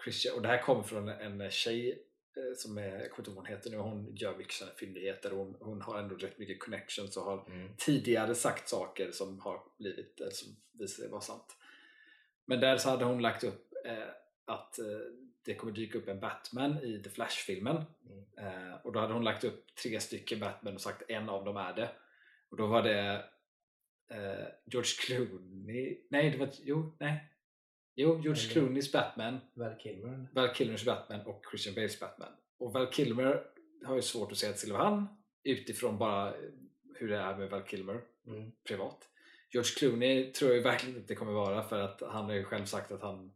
[0.04, 1.90] Christian, och det här kommer från en tjej
[2.36, 5.32] eh, som är, jag kommer inte ihåg hon heter nu, hon gör mycket sådana fyndigheter
[5.32, 7.68] och hon, hon har ändå rätt mycket connections och har Mm.
[7.78, 11.56] tidigare sagt saker som har blivit, eller som visar sig vara sant.
[12.46, 14.08] Men där så hade hon lagt upp eh,
[14.44, 14.84] att eh,
[15.44, 18.24] det kommer dyka upp en Batman i The Flash-filmen Mm.
[18.70, 21.56] eh, och då hade hon lagt upp tre stycken Batman och sagt en av dem
[21.56, 21.90] är det.
[22.48, 23.24] Och då var det
[24.10, 27.32] eh, George Clooney, nej det var, jo, nej.
[27.94, 30.28] Jo, George Eller- Clooneys Batman, Val Kilmer.
[30.32, 32.32] Val Kilmers Batman och Christian Bales Batman.
[32.58, 33.42] Och Val Kilmer
[33.84, 35.06] har ju svårt att säga skulle vara han
[35.44, 36.34] utifrån bara
[36.94, 38.52] hur det är med Val Kilmer Mm.
[38.68, 39.08] privat.
[39.50, 42.64] George Clooney tror jag verkligen inte det kommer vara för att han har ju själv
[42.64, 43.32] sagt att han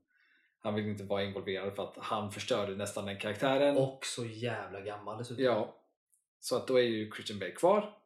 [0.62, 3.76] han vill inte vara involverad för att han förstörde nästan den karaktären.
[3.76, 5.44] Och så jävla gammal dessutom.
[5.44, 5.76] Ja,
[6.40, 7.96] så att då är ju Christian Bale kvar.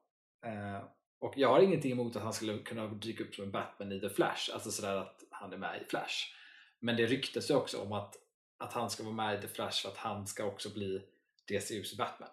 [0.45, 0.85] Eh,
[1.19, 4.01] och jag har ingenting emot att han skulle kunna dyka upp som en Batman i
[4.01, 6.15] The Flash, alltså sådär att han är med i Flash.
[6.81, 8.17] Men det ryktas ju också om att,
[8.59, 11.03] att han ska vara med i The Flash för att han ska också bli
[11.49, 12.29] DCUs Batman.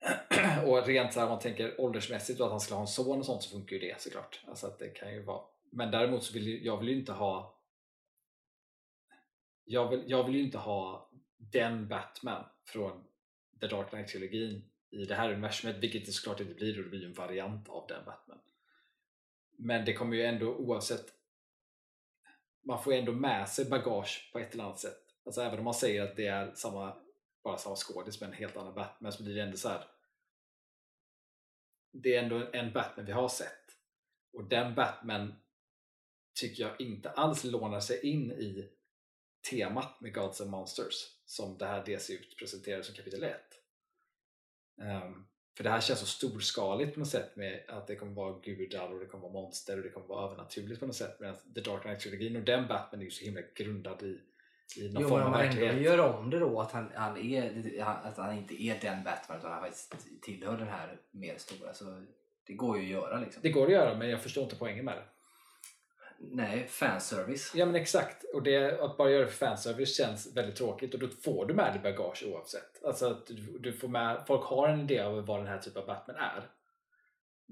[0.66, 3.18] och rent så här, om man tänker åldersmässigt och att han skulle ha en son
[3.18, 4.40] och sånt så funkar ju det såklart.
[4.46, 5.42] Alltså att det kan ju vara.
[5.70, 7.56] Men däremot så vill ju, jag vill ju inte ha
[9.64, 13.04] jag vill, jag vill ju inte ha den Batman från
[13.60, 17.00] The Dark Knight-trilogin i det här universumet, vilket det såklart inte blir, och det blir
[17.00, 18.38] ju en variant av den Batman.
[19.56, 21.14] Men det kommer ju ändå oavsett
[22.62, 25.02] man får ju ändå med sig bagage på ett eller annat sätt.
[25.26, 26.96] Alltså även om man säger att det är samma,
[27.42, 29.84] bara samma skådis med en helt annan Batman så blir det ändå så här.
[31.92, 33.76] Det är ändå en Batman vi har sett.
[34.32, 35.34] Och den Batman
[36.34, 38.70] tycker jag inte alls lånar sig in i
[39.50, 40.94] temat med Gods and Monsters
[41.26, 43.36] som det här DC ut presenterar som kapitel 1.
[44.80, 45.26] Um, ehm,
[45.56, 48.92] för det här känns så storskaligt på något sätt med att det kommer vara gudar
[48.92, 51.60] och det kommer vara monster och det kommer vara övernaturligt på något sätt medan The
[51.60, 54.20] Dark Knight-trilogin och den Batman är ju så himla grundad i,
[54.76, 55.80] i någon Jo, form men av om man verklighet.
[55.82, 59.52] gör om det då, att han, han, är, att han inte är den Batman utan
[59.52, 61.74] han faktiskt tillhör den här mer stora.
[61.74, 61.84] Så
[62.46, 63.42] det går ju att göra liksom.
[63.42, 65.04] Det går att göra men jag förstår inte poängen med det.
[66.22, 67.52] Nej, fanservice.
[67.54, 71.00] Ja men exakt, och det, att bara göra det för fanservice känns väldigt tråkigt och
[71.00, 72.84] då får du med dig bagage oavsett.
[72.84, 75.80] Alltså att du, du får med, folk har en idé av vad den här typen
[75.82, 76.42] av Batman är.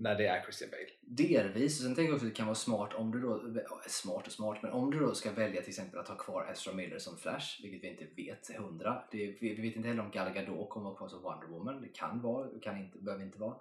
[0.01, 0.89] När det är Christian Bale.
[1.01, 3.43] Delvis, och sen tänker jag också att det kan vara smart om du då,
[3.87, 6.73] smart och smart, men om du då ska välja till exempel att ha kvar Ezra
[6.73, 9.03] Miller som Flash, vilket vi inte vet hundra.
[9.11, 11.47] Det, vi, vi vet inte heller om Gal Gadot kommer att vara kvar som Wonder
[11.47, 11.83] Woman.
[11.83, 13.55] Det kan vara, det kan inte, behöver inte vara.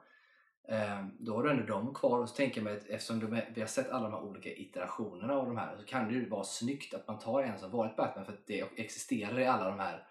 [0.67, 3.41] Ehm, då har du ändå dem kvar och så tänker jag mig att eftersom de
[3.53, 6.29] vi har sett alla de här olika iterationerna av de här så kan det ju
[6.29, 9.69] vara snyggt att man tar en som varit Batman för att det existerar i alla
[9.69, 10.07] de här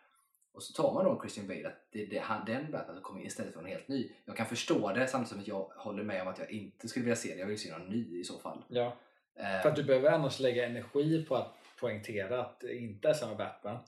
[0.57, 3.27] och så tar man då Christian Bale, att det, det, han, den Batman som kommer
[3.27, 4.13] istället för en helt ny.
[4.25, 7.05] Jag kan förstå det samtidigt som att jag håller med om att jag inte skulle
[7.05, 7.41] vilja se det.
[7.41, 8.65] Jag vill se någon ny i så fall.
[8.69, 8.97] Ja.
[9.37, 13.13] Ehm, För att du behöver annars lägga energi på att poängtera att det inte är
[13.13, 13.79] samma Batman.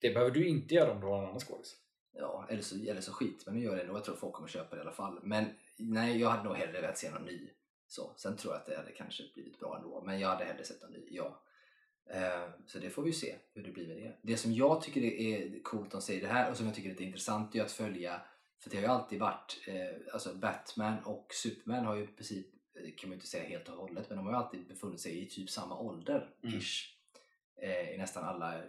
[0.00, 1.76] Det behöver du inte göra om du har en annan skådis.
[2.12, 3.94] Ja, eller så, eller så skit men nu gör det ändå.
[3.94, 5.20] Jag tror folk kommer köpa det i alla fall.
[5.22, 5.44] Men
[5.76, 7.50] nej, jag hade nog hellre velat se någon ny.
[7.88, 10.02] Så, sen tror jag att det hade kanske blivit bra ändå.
[10.06, 11.40] Men jag hade hellre sett någon ny, ja.
[12.10, 14.16] Eh, så det får vi se hur det blir med det.
[14.22, 16.92] Det som jag tycker är coolt de säger det här och som jag tycker är
[16.92, 18.20] lite intressant är att följa
[18.62, 22.46] för det har ju alltid varit, eh, alltså Batman och Superman har ju i princip,
[22.74, 25.22] eh, kan man inte säga helt och hållet, men de har ju alltid befunnit sig
[25.22, 26.58] i typ samma ålder, Mm.
[26.58, 26.90] ish.
[27.94, 28.62] I nästan alla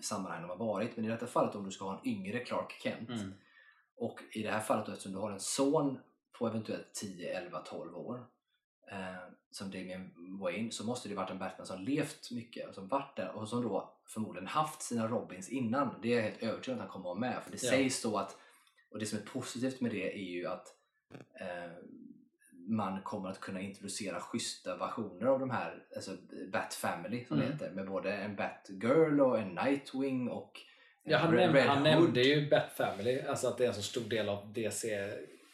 [0.00, 0.96] sammanhang de har varit.
[0.96, 3.08] Men i detta fallet om du ska ha en yngre Clark Kent
[3.96, 5.98] och i det här fallet eftersom du har en son
[6.38, 8.26] på eventuellt 10, 11, 12 år
[8.90, 9.16] eh,
[9.50, 10.10] som Damian
[10.40, 13.62] Wayne så måste det varit en Batman som levt mycket som varit där och som
[13.62, 15.94] då förmodligen haft sina Robins innan.
[16.02, 17.70] Det är jag helt övertygad att han kommer att vara med för det Ja.
[17.70, 18.36] sägs då att
[18.90, 20.66] och det som är positivt med det är ju att
[21.40, 21.72] eh,
[22.68, 26.10] man kommer att kunna introducera schyssta versioner av de här, alltså
[26.52, 27.48] Bat Family som Mm.
[27.48, 30.60] det heter, med både en Batgirl och en Nightwing och
[31.04, 33.68] en Ja, han, Red- nämnde, Red han nämnde ju Bat Family, alltså att det är
[33.68, 34.52] en så stor del av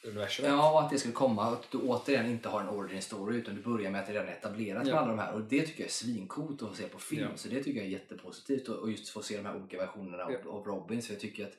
[0.03, 0.51] DC-universumet.
[0.51, 3.37] Ja, och att det skulle komma och att du återigen inte har en origin story
[3.37, 4.99] utan du börjar med att det redan är etablerat med Ja.
[4.99, 7.37] alla de här och det tycker jag är svincoolt att se på film Ja.
[7.37, 10.25] så det tycker jag är jättepositivt och och just få se de här olika versionerna
[10.25, 10.51] av, Ja.
[10.51, 11.53] av Robin så jag tycker att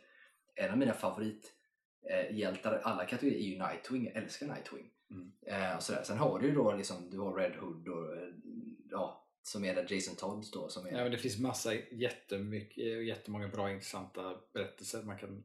[0.55, 4.89] en av mina favorithjältar i alla kategorier är ju Nightwing, jag älskar Nightwing.
[5.11, 5.31] Mm.
[5.47, 6.03] Eh, och sådär.
[6.03, 8.29] Sen har du ju då liksom, du har Red Hood och eh,
[8.91, 13.05] ja, som är där Jason Todd då som är Ja, men det finns massa jättemycket,
[13.07, 15.43] jättemånga bra intressanta berättelser man kan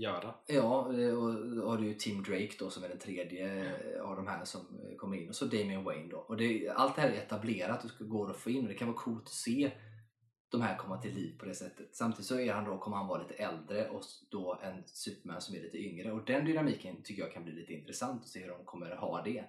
[0.00, 0.34] göra.
[0.46, 4.02] Ja, eh, och då har du ju Tim Drake då som är den tredje eh,
[4.02, 6.16] av de här som eh, kommer in och så Damian Wayne då.
[6.16, 8.74] Och det, allt det här är etablerat och ska gå att få in och det
[8.74, 9.70] kan vara coolt att se
[10.50, 11.96] de här komma till liv på det sättet.
[11.96, 15.54] Samtidigt så är han då, kommer han vara lite äldre och då en Superman som
[15.54, 18.48] är lite yngre och den dynamiken tycker jag kan bli lite intressant att se hur
[18.48, 19.44] de kommer ha det.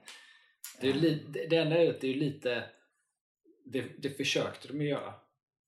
[0.81, 2.63] Det, är li, det, enda är att det är lite...
[3.65, 5.13] Det, det försökte de ju göra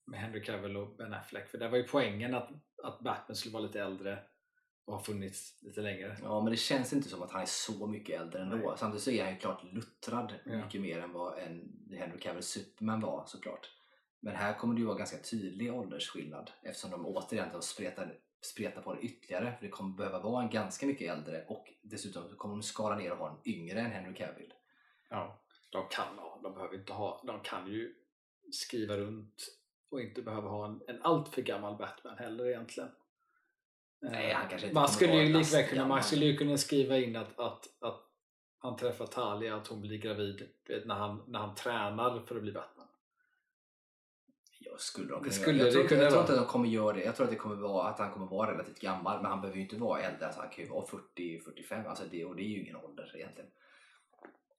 [0.06, 1.48] med Henry Cavill och Ben Affleck.
[1.48, 2.50] För det var ju poängen att,
[2.84, 4.20] att Batman skulle vara lite äldre
[4.86, 6.18] och ha funnits lite längre.
[6.24, 8.56] Ja, men det känns inte som att han är så mycket äldre ändå.
[8.56, 8.78] Nej.
[8.78, 10.66] Samtidigt så är han ju klart luttrad Ja.
[10.66, 13.72] mycket mer än vad en Henry Cavill Superman var såklart.
[14.20, 18.82] Men här kommer det ju vara ganska tydlig åldersskillnad eftersom de återigen då spretar, spretar
[18.82, 19.54] på det ytterligare.
[19.60, 23.12] För det kommer behöva vara en ganska mycket äldre och dessutom kommer de skala ner
[23.12, 24.54] och ha en yngre än Henry Cavill.
[25.10, 27.96] Ja, de kan ha, de behöver inte ha, de kan ju
[28.52, 29.58] skriva runt
[29.90, 32.90] och inte behöva ha en, en alltför gammal Batman heller egentligen.
[34.12, 37.16] Nej, han kanske inte man skulle ju likväl kunna, man skulle ju kunna skriva in
[37.16, 38.02] att, att, att
[38.58, 40.50] han träffar Talia, att hon blir gravid
[40.86, 42.88] när, han, när han tränar för att bli Batman.
[44.60, 45.68] Jag skulle de Det skulle göra.
[45.68, 47.04] Jag, tror, kunna jag tror inte att de kommer göra det.
[47.04, 49.58] Jag tror att det kommer vara att han kommer vara relativt gammal men han behöver
[49.58, 50.26] ju inte vara äldre.
[50.26, 53.50] Alltså, han kan ju vara 40-45 alltså det, och det är ju ingen ålder egentligen.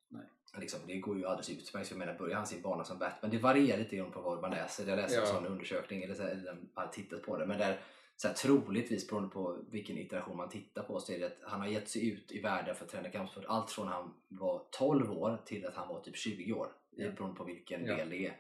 [0.09, 0.23] Nej.
[0.59, 1.91] Liksom, det går ju alldeles utmärkt.
[1.91, 3.31] Jag menar, börjar han sin bana som Batman?
[3.31, 4.87] Det varierar lite grann på vad man läser.
[4.89, 5.33] Jag läste en Ja.
[5.33, 7.81] sån undersökning, eller, så eller har tittat på det, men där
[8.17, 11.61] så här, troligtvis beroende på vilken iteration man tittar på så är det att han
[11.61, 15.13] har gett sig ut i världen för att träna kampsport allt från han var 12
[15.13, 16.69] år till att han var typ 20 år.
[16.97, 17.11] Ja.
[17.11, 17.97] beroende på vilken Ja.
[17.97, 18.37] del det är.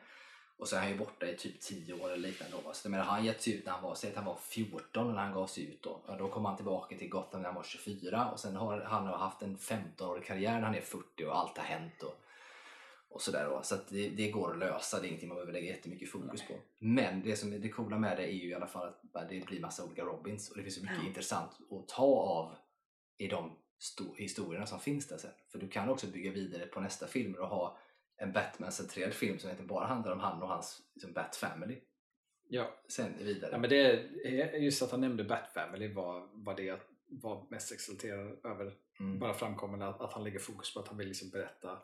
[0.56, 2.56] Och så är han ju borta i typ 10 år eller liknande.
[2.64, 2.72] Då.
[2.72, 5.32] Så menar, han getts ut när han var, säg att han var 14 när han
[5.32, 6.00] gav sig ut då.
[6.08, 9.06] Ja, då kom han tillbaka till Gotham när han var 24 och sen har han
[9.06, 12.02] haft en 15-årig karriär när han är 40 och allt har hänt.
[12.02, 12.23] Och,
[13.14, 13.62] och sådär då.
[13.62, 16.42] Så att det, det går att lösa, det är ingenting man behöver lägga jättemycket fokus
[16.48, 16.54] på.
[16.78, 19.46] Men det som är det coola med det är ju i alla fall att det
[19.46, 21.08] blir massa olika Robins och det finns så mycket Ja.
[21.08, 22.54] intressant att ta av
[23.18, 23.50] i de
[23.80, 25.30] sto- historierna som finns där sen.
[25.52, 27.78] För du kan också bygga vidare på nästa film och ha
[28.16, 31.80] en Batman-centrerad film som inte bara handlar om han och hans liksom, Bat Family.
[32.48, 32.70] Ja.
[32.88, 33.50] Sen vidare.
[33.52, 33.76] ja, men det
[34.24, 38.72] är just att han nämnde Bat Family var, var det jag var mest exalterad över.
[39.00, 39.18] mm.
[39.18, 41.78] Bara framkommer att, att han lägger fokus på att han vill liksom berätta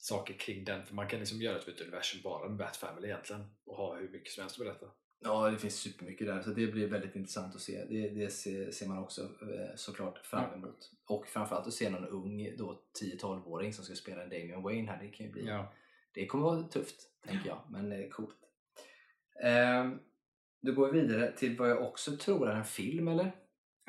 [0.00, 0.86] saker kring den.
[0.86, 4.08] För man kan liksom göra ett universum bara med Bat Family egentligen och ha hur
[4.08, 4.86] mycket som helst att berätta.
[5.22, 7.84] Ja, det finns supermycket där så det blir väldigt intressant att se.
[7.84, 10.90] Det, det ser, ser man också eh, såklart fram emot.
[11.04, 15.02] Och framförallt att se någon ung då 10-12-åring som ska spela en Damian Wayne här.
[15.02, 15.72] Det kan ju bli Ja.
[16.12, 16.96] Det kommer vara tufft,
[17.26, 18.36] tänker jag, men eh, coolt.
[19.42, 19.98] Ehm,
[20.60, 23.32] då går vi vidare till vad jag också tror är en film, eller?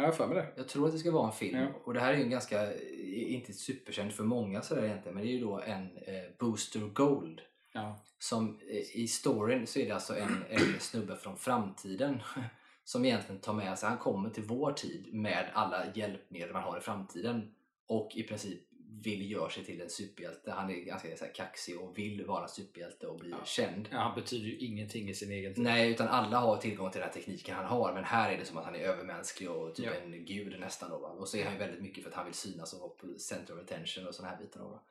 [0.01, 0.47] Jag har för mig det.
[0.55, 1.57] Jag tror att det ska vara en film.
[1.57, 1.67] Ja.
[1.83, 5.29] Och det här är ju en ganska, inte superkänd för många sådär egentligen, men det
[5.29, 7.41] är ju då en eh, Booster Gold.
[7.73, 7.99] Ja.
[8.19, 12.21] Som eh, i storyn så är det alltså en, en snubbe från framtiden
[12.83, 16.77] som egentligen tar med sig, han kommer till vår tid med alla hjälpmedel man har
[16.77, 17.53] i framtiden
[17.87, 18.61] och i princip
[19.03, 20.51] vill göra sig till en superhjälte.
[20.51, 23.37] Han är ganska så här, kaxig och vill vara en superhjälte och bli Ja.
[23.45, 23.89] känd.
[23.91, 25.63] Ja, han betyder ju ingenting i sin egen tid.
[25.63, 28.45] Nej, utan alla har tillgång till den här tekniken han har men här är det
[28.45, 29.91] som att han är övermänsklig och typ Ja.
[29.93, 30.89] en gud nästan.
[30.89, 30.95] Då?
[30.97, 33.19] Och så är han ju väldigt mycket för att han vill synas och vara på
[33.19, 34.59] center of attention och sådana här bitar.
[34.59, 34.83] Då?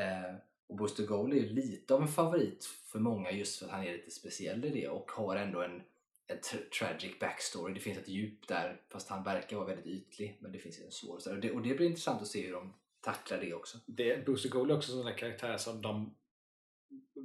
[0.00, 0.34] Eh,
[0.68, 3.82] och Booster Gold är ju lite av en favorit för många just för att han
[3.86, 5.82] är lite speciell i det och har ändå en,
[6.26, 7.74] en tra- tragic backstory.
[7.74, 10.90] Det finns ett djup där fast han verkar vara väldigt ytlig men det finns en
[10.90, 11.14] svår.
[11.28, 13.78] Och, det, och det blir intressant att se hur de tacklar det också.
[13.86, 16.16] Det, Booster Gold är också en sån där karaktär som de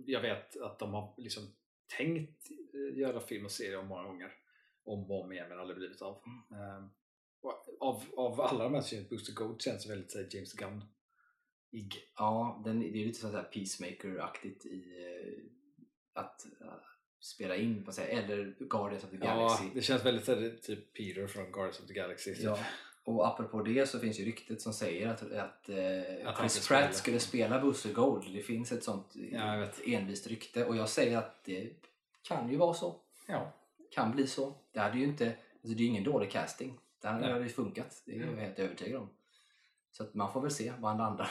[0.06, 1.44] jag vet att de har liksom
[1.98, 4.34] tänkt eh, göra film och serie om många gånger
[4.84, 6.22] om och om igen men aldrig blivit av.
[6.52, 6.90] Ehm,
[7.42, 10.54] och av, av alla de här så känns Booster Gold känns väldigt så här, James
[10.54, 10.84] Gunn
[11.72, 11.94] ig.
[12.16, 15.44] Ja, den, det är lite sånt här Peacemaker-aktigt i eh,
[16.22, 16.74] att eh,
[17.20, 19.66] spela in, på sig, eller Guardians of the Galaxy.
[19.66, 22.36] Ja, det känns väldigt så här, typ Peter från Guardians of the Galaxy.
[22.36, 22.44] Typ.
[22.44, 22.60] Ja.
[23.08, 26.96] Och apropå det så finns ju ryktet som säger att, att, eh, Att Chris Pratt
[26.96, 28.34] skulle spela Booster Gold.
[28.34, 29.82] Det finns ett sånt Ja, jag vet.
[29.88, 31.70] envist rykte och jag säger att det
[32.22, 33.02] kan ju vara så.
[33.28, 33.54] Ja.
[33.92, 34.54] Kan bli så.
[34.72, 36.80] Det hade ju inte, alltså det är ju ingen dålig casting.
[37.02, 38.02] Det hade ju funkat.
[38.06, 38.40] Det är jag Mm.
[38.40, 39.10] helt övertygad om.
[39.92, 41.30] Så att man får väl se var han landar.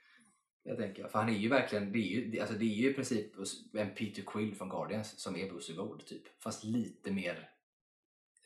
[0.62, 2.00] Jag tänker, för han är ju verkligen, det är
[2.32, 3.32] ju, alltså det är ju i princip
[3.72, 6.22] en Peter Quill från Guardians som är Booster Gold typ.
[6.42, 7.50] Fast lite mer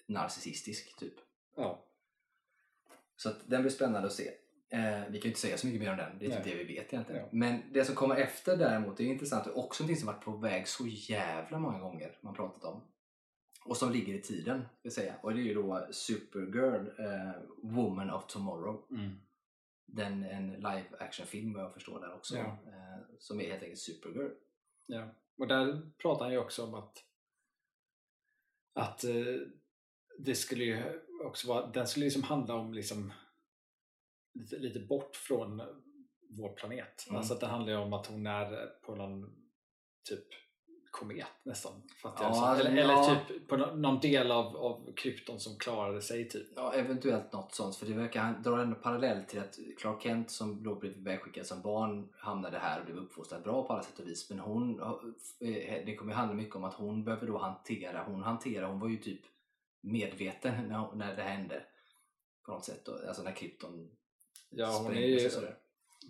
[0.07, 1.15] narcissistisk typ.
[1.57, 1.83] ja.
[3.17, 4.29] Så att den blir spännande att se.
[4.71, 6.55] Eh, vi kan ju inte säga så mycket mer om den, det är typ Nej.
[6.55, 7.23] det vi vet egentligen.
[7.23, 7.29] Ja.
[7.33, 10.69] Men det som kommer efter däremot är intressant och också någonting som varit på väg
[10.69, 12.81] så jävla många gånger man pratat om.
[13.65, 15.15] Och som ligger i tiden, vill säga.
[15.23, 18.87] Och det är ju då Supergirl, eh, Woman of Tomorrow.
[18.91, 19.21] Mm.
[19.87, 22.37] Den, en live action film vad jag förstår där också.
[22.37, 22.45] Ja.
[22.45, 24.31] Eh, som är helt enkelt Supergirl.
[24.87, 25.09] Ja,
[25.39, 27.03] och där pratar han ju också om att
[28.75, 29.37] att eh,
[30.19, 33.13] det skulle ju också vara, den skulle liksom handla om liksom
[34.35, 35.63] lite, lite bort från
[36.31, 37.07] vår planet.
[37.09, 37.19] Mm.
[37.19, 39.25] Alltså att det handlar om att hon är på någon
[40.09, 40.27] typ
[40.91, 41.73] komet nästan.
[42.03, 42.83] Fattar Ja, eller, ja.
[42.83, 46.47] eller typ på nå- någon del av, av krypton som klarade sig typ.
[46.57, 47.77] Ja, eventuellt något sånt.
[47.77, 51.47] För det verkar, han drar ändå parallell till att Clark Kent som då blev ivägskickad
[51.47, 54.31] som barn hamnade här och blev uppfostrad bra på alla sätt och vis.
[54.31, 58.69] Men hon, eh, det kommer handla mycket om att hon behöver då hantera, hon hanterar,
[58.69, 59.21] hon var ju typ
[59.87, 61.63] medveten när, när det hände.
[62.47, 62.99] På något sätt då.
[63.09, 63.91] Alltså när krypton
[64.51, 65.29] Ja, hon är ju,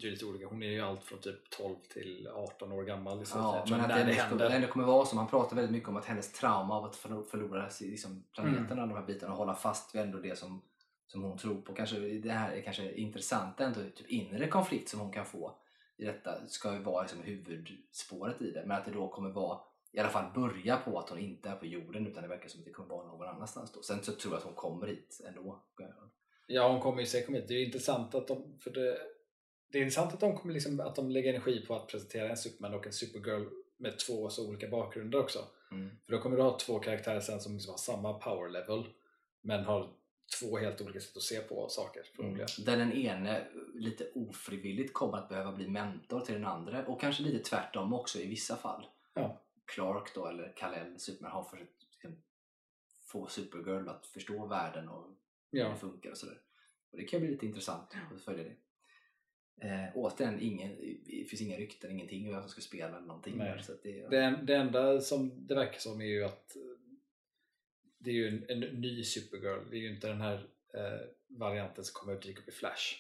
[0.01, 0.47] det är lite olika.
[0.47, 3.19] Hon är ju allt från typ 12 till 18 år gammal.
[3.19, 4.51] Liksom, Ja, men att det det ändå, skulle, händer.
[4.57, 7.25] ändå kommer vara som han pratar väldigt mycket om att hennes trauma av att förlo-
[7.25, 8.79] förlora liksom planeten Mm.
[8.83, 10.63] och de här bitarna och hålla fast vid ändå det som,
[11.07, 11.75] som hon tror på.
[11.75, 15.59] Kanske, det här är kanske intressant ändå, typ inre konflikt som hon kan få
[15.97, 18.65] i detta ska ju vara liksom huvudspåret i det.
[18.67, 19.59] Men att det då kommer vara
[19.93, 22.61] i alla fall börja på att hon inte är på jorden utan det verkar som
[22.61, 23.83] att det kommer vara någon annanstans då.
[23.83, 25.63] Sen så tror jag att hon kommer hit ändå.
[26.47, 27.49] Ja, hon kommer ju säkert komma hit.
[27.49, 28.99] Det är intressant att de, för det,
[29.73, 32.37] det är intressant att de kommer liksom, att de lägger energi på att presentera en
[32.37, 35.39] Superman och en Supergirl med två så olika bakgrunder också.
[35.71, 35.91] Mm.
[36.07, 38.85] För då kommer du ha två karaktärer sen som liksom har samma power level
[39.41, 39.91] men har
[40.41, 42.49] två helt olika sätt att se på saker förmodligen.
[42.65, 47.23] Där den ene lite ofrivilligt kommer att behöva bli mentor till den andra och kanske
[47.23, 48.87] lite tvärtom också i vissa fall.
[49.15, 49.41] Ja.
[49.67, 51.73] Clark då, eller Kal-El, Superman, har försökt
[53.07, 55.07] få Supergirl att förstå världen och
[55.53, 55.69] hur Ja.
[55.69, 56.41] det funkar och sådär.
[56.91, 58.57] Och det kan bli lite intressant att följa det.
[59.69, 63.39] Eh, återigen, ingen, det finns inga rykten, ingenting om vem som ska spela eller någonting.
[63.39, 66.63] Där, så det, Det, en- det enda som det verkar som är ju att eh,
[67.99, 69.71] det är ju en, en ny Supergirl.
[69.71, 70.35] Det är ju inte den här
[70.75, 72.95] eh, varianten som kommer att dyka upp i Flash.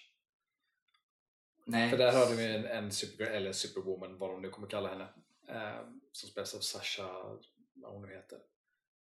[1.66, 4.68] nej, För där har de ju en, en Supergirl, eller Superwoman, vad de nu kommer
[4.68, 5.08] kalla henne,
[5.48, 7.38] eh, som spelas av Sasha,
[7.74, 8.38] vad hon nu heter.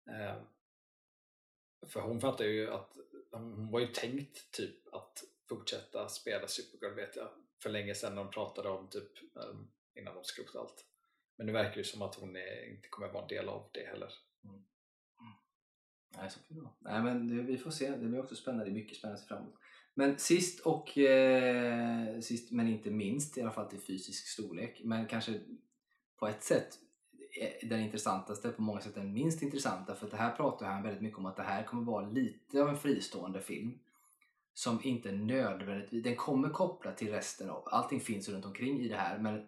[0.10, 0.42] Eh,
[1.88, 2.98] för hon fattar ju att
[3.32, 7.30] hon var ju tänkt typ att fortsätta spela Supergirl vet jag
[7.64, 10.86] för länge sedan när de pratade om typ ehm, innan de skrotade allt.
[11.36, 13.86] Men nu verkar det som att hon är, inte kommer vara en del av det
[13.86, 14.14] heller.
[14.44, 14.56] Mm.
[14.56, 14.66] Mm.
[16.18, 16.74] Nej, så kan det vara.
[16.80, 17.90] Nej, men det, vi får se.
[17.90, 18.66] Det blir också spännande.
[18.66, 19.56] Det är mycket spännande framåt.
[19.94, 25.08] Men sist och eh, sist men inte minst, i alla fall till fysisk storlek, men
[25.08, 25.42] kanske
[26.24, 26.80] på ett sätt
[27.62, 31.20] den intressantaste, på många sätt den minst intressanta, för det här pratar han väldigt mycket
[31.20, 33.80] om att det här kommer vara lite av en fristående film
[34.54, 38.96] som inte nödvändigtvis, den kommer koppla till resten av, allting finns runt omkring i det
[38.96, 39.48] här, men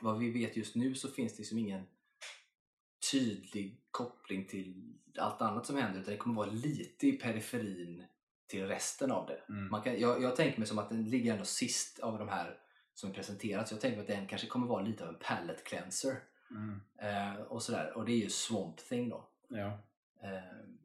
[0.00, 1.82] vad vi vet just nu så finns det liksom ingen
[3.12, 8.04] tydlig koppling till allt annat som händer utan det kommer vara lite i periferin
[8.46, 9.42] till resten av det.
[9.48, 9.68] Mm.
[9.70, 12.65] Man kan, jag, jag tänker mig som att den ligger ändå sist av de här
[12.96, 13.72] som presenterats.
[13.72, 16.16] Jag tänker att den kanske kommer vara lite av en palette cleanser.
[16.50, 16.80] Mm.
[16.98, 17.92] Eh, och sådär.
[17.96, 19.24] Och det är ju Swamp Thing då.
[19.48, 19.78] Ja.
[20.22, 20.38] Eh,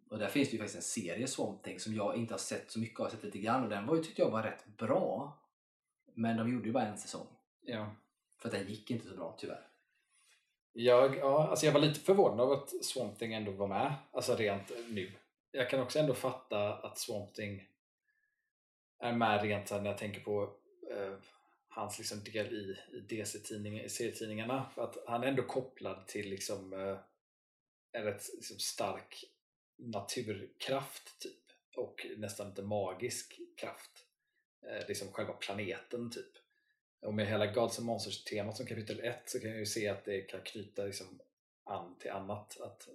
[0.09, 2.71] och där finns det ju faktiskt en serie Swamp Thing som jag inte har sett
[2.71, 4.43] så mycket av, jag har sett lite grann och den var ju, tyckte jag var
[4.43, 5.37] rätt bra.
[6.13, 7.27] Men de gjorde ju bara en säsong.
[7.61, 7.95] Ja.
[8.37, 9.67] För att den gick inte så bra tyvärr.
[10.73, 14.35] Jag, ja, alltså jag var lite förvånad av att Swamp Thing ändå var med, alltså
[14.35, 15.11] rent nu.
[15.51, 17.67] Jag kan också ändå fatta att Swamp Thing
[18.99, 20.53] är med rent när jag tänker på
[20.91, 21.13] eh,
[21.71, 24.71] hans liksom del i, i DC-serietidningarna.
[24.75, 26.97] För att han är ändå kopplad till liksom, eh,
[27.91, 29.23] en rätt liksom stark
[29.77, 31.37] naturkraft typ.
[31.75, 34.05] Och nästan lite magisk kraft.
[34.67, 36.31] Eh, liksom själva planeten typ.
[37.01, 40.05] Och med hela Gods and Monsters-temat som kapitel 1 så kan jag ju se att
[40.05, 41.21] det kan knyta liksom
[41.63, 42.61] an till annat.
[42.61, 42.89] Att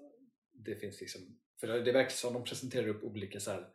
[0.53, 3.69] det finns liksom, för det verkar som de presenterar upp olika så här,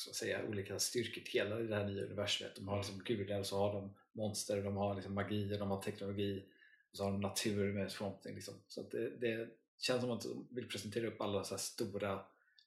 [0.00, 2.56] ska säga, olika styrkedelar i det här nya universumet.
[2.56, 5.82] De har liksom gudar och så har de monster, de har liksom magi, de har
[5.82, 6.44] teknologi
[6.90, 7.90] och så har de natur med
[8.22, 8.34] Thing.
[8.34, 8.54] Liksom.
[8.66, 9.48] Så det, det
[9.78, 12.20] känns som att de vill presentera upp alla så stora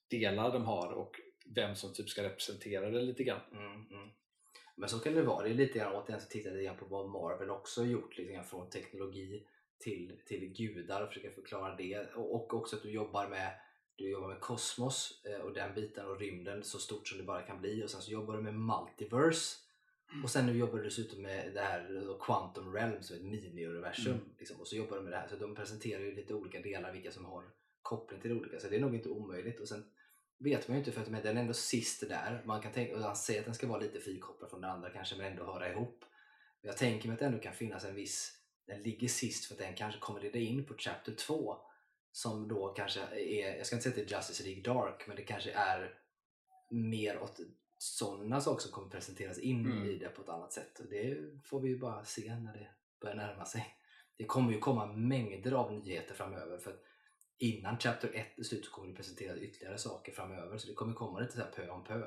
[0.08, 3.42] delar de har och vem som typ ska representera det lite grann.
[3.52, 4.10] Mm, mm.
[4.76, 5.44] Men så kan det vara.
[5.44, 8.18] Det är lite grann, återigen så tittar jag på vad Marvel också har gjort.
[8.18, 9.48] Lite grann från teknologi
[9.80, 12.14] till, till gudar och försöka förklara det.
[12.16, 13.60] Och, och också att du jobbar med
[13.96, 17.42] du jobbar med kosmos eh, och den biten och rymden så stort som det bara
[17.42, 17.84] kan bli.
[17.84, 19.58] Och sen så jobbar du med multiverse.
[20.24, 23.26] Och sen nu jobbar du dessutom med det här då Quantum Realm som är ett
[23.26, 24.14] mini-universum.
[24.14, 24.36] Mm.
[24.40, 24.62] Liksom.
[24.62, 25.28] Och så jobbar du med det här.
[25.28, 27.44] Så de presenterar ju lite olika delar, vilka som har
[27.82, 28.60] koppling till det olika.
[28.60, 29.60] Så det är nog inte omöjligt.
[29.60, 29.86] Och sen
[30.40, 32.42] vet man ju inte för att men den är ändå sist där.
[32.46, 34.90] Man kan tänka, och han säger att den ska vara lite frikopplad från det andra
[34.90, 36.06] kanske men ändå höra ihop.
[36.62, 38.32] Jag tänker mig att det ändå kan finnas en viss,
[38.68, 41.58] den ligger sist för att den kanske kommer leda in på Chapter 2
[42.16, 45.16] som då kanske är, jag ska inte säga att det är Justice League Dark men
[45.16, 45.94] det kanske är
[46.70, 47.40] mer åt
[47.78, 49.90] sådana saker som kommer presenteras in Mm.
[49.90, 50.80] i det på ett annat sätt.
[50.80, 52.68] Och det får vi ju bara se när det
[53.02, 53.76] börjar närma sig.
[54.18, 56.84] Det kommer ju komma mängder av nyheter framöver för att
[57.38, 60.94] innan Chapter 1 är slut så kommer det presenteras ytterligare saker framöver så det kommer
[60.94, 62.06] komma lite så här pö om pö.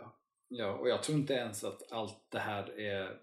[0.49, 3.21] Ja, och jag tror inte ens att allt det här är,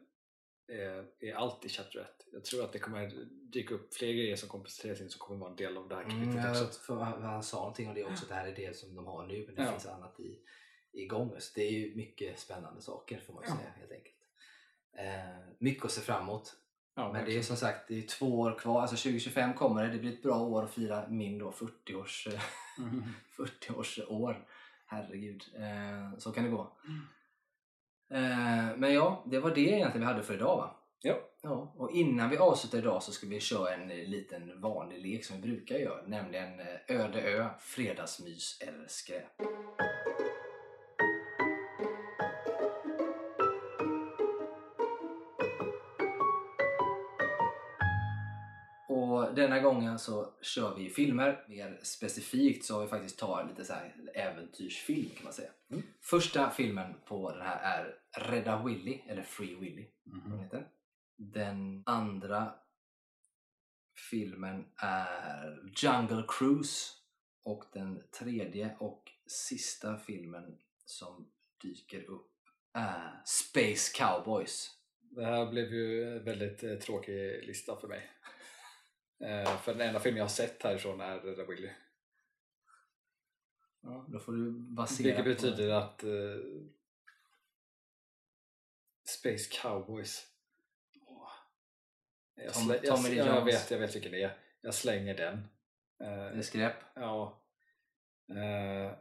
[0.68, 2.08] är, är allt i Chapter 1.
[2.34, 3.12] Jag tror att det kommer
[3.52, 5.96] dyka upp fler grejer som kommer presenteras in som kommer vara en del av det
[5.96, 6.66] här kapitlet Mm, också.
[6.82, 9.28] för han, sa någonting om det också, att det här är det som de har
[9.28, 9.72] nu men det Ja.
[9.72, 10.40] finns annat i,
[10.94, 11.36] igång.
[11.40, 13.56] Så det är ju mycket spännande saker får man ju Ja.
[13.58, 14.16] säga helt enkelt.
[14.98, 16.54] Eh, mycket att se fram emot.
[16.96, 19.92] Ja, Men det är som sagt det är två år kvar, alltså 2025 kommer det.
[19.94, 22.28] Det blir ett bra år att fira min då 40-års
[22.80, 23.04] Mhm.
[23.38, 24.48] 40-års år.
[24.86, 26.78] Herregud, eh, så kan det gå.
[26.88, 27.02] Mm.
[28.12, 30.76] Eh, men ja, det var det egentligen vi hade för idag va?
[31.02, 31.16] Ja.
[31.42, 31.74] ja.
[31.78, 35.42] Och innan vi avslutar idag så ska vi köra en eh, liten vanlig lek som
[35.42, 36.02] vi brukar göra.
[36.08, 39.42] Nämligen eh, öde ö, fredagsmys eller skräp.
[49.44, 51.46] Denna gången så kör vi filmer.
[51.50, 55.50] Mer specifikt så har vi faktiskt tagit lite så här äventyrsfilm kan man säga.
[55.72, 55.84] Mm.
[56.02, 57.96] Första filmen på den här är
[58.32, 60.40] Rädda Willy, eller Free Willy den Mhm.
[60.40, 60.68] heter.
[61.18, 62.54] Den andra
[64.10, 66.92] filmen är Jungle Cruise
[67.46, 71.32] och den tredje och sista filmen som
[71.64, 72.30] dyker upp
[72.74, 74.72] är Space Cowboys.
[75.02, 78.10] Det här blev ju en väldigt eh, tråkig lista för mig.
[79.20, 81.70] Eh, för den enda film jag har sett härifrån är Rädda Willy.
[83.82, 86.10] Ja, då får du basera Vilket på- betyder att eh,
[89.08, 90.30] Space Cowboys
[92.36, 93.54] Jag, Tom- jag, Tommy jag, Jones.
[93.54, 94.38] vet, jag vet vilken det är.
[94.62, 95.48] Jag slänger den.
[95.98, 96.76] Det är skräp.
[96.96, 97.44] ja.
[98.30, 98.98] Eh,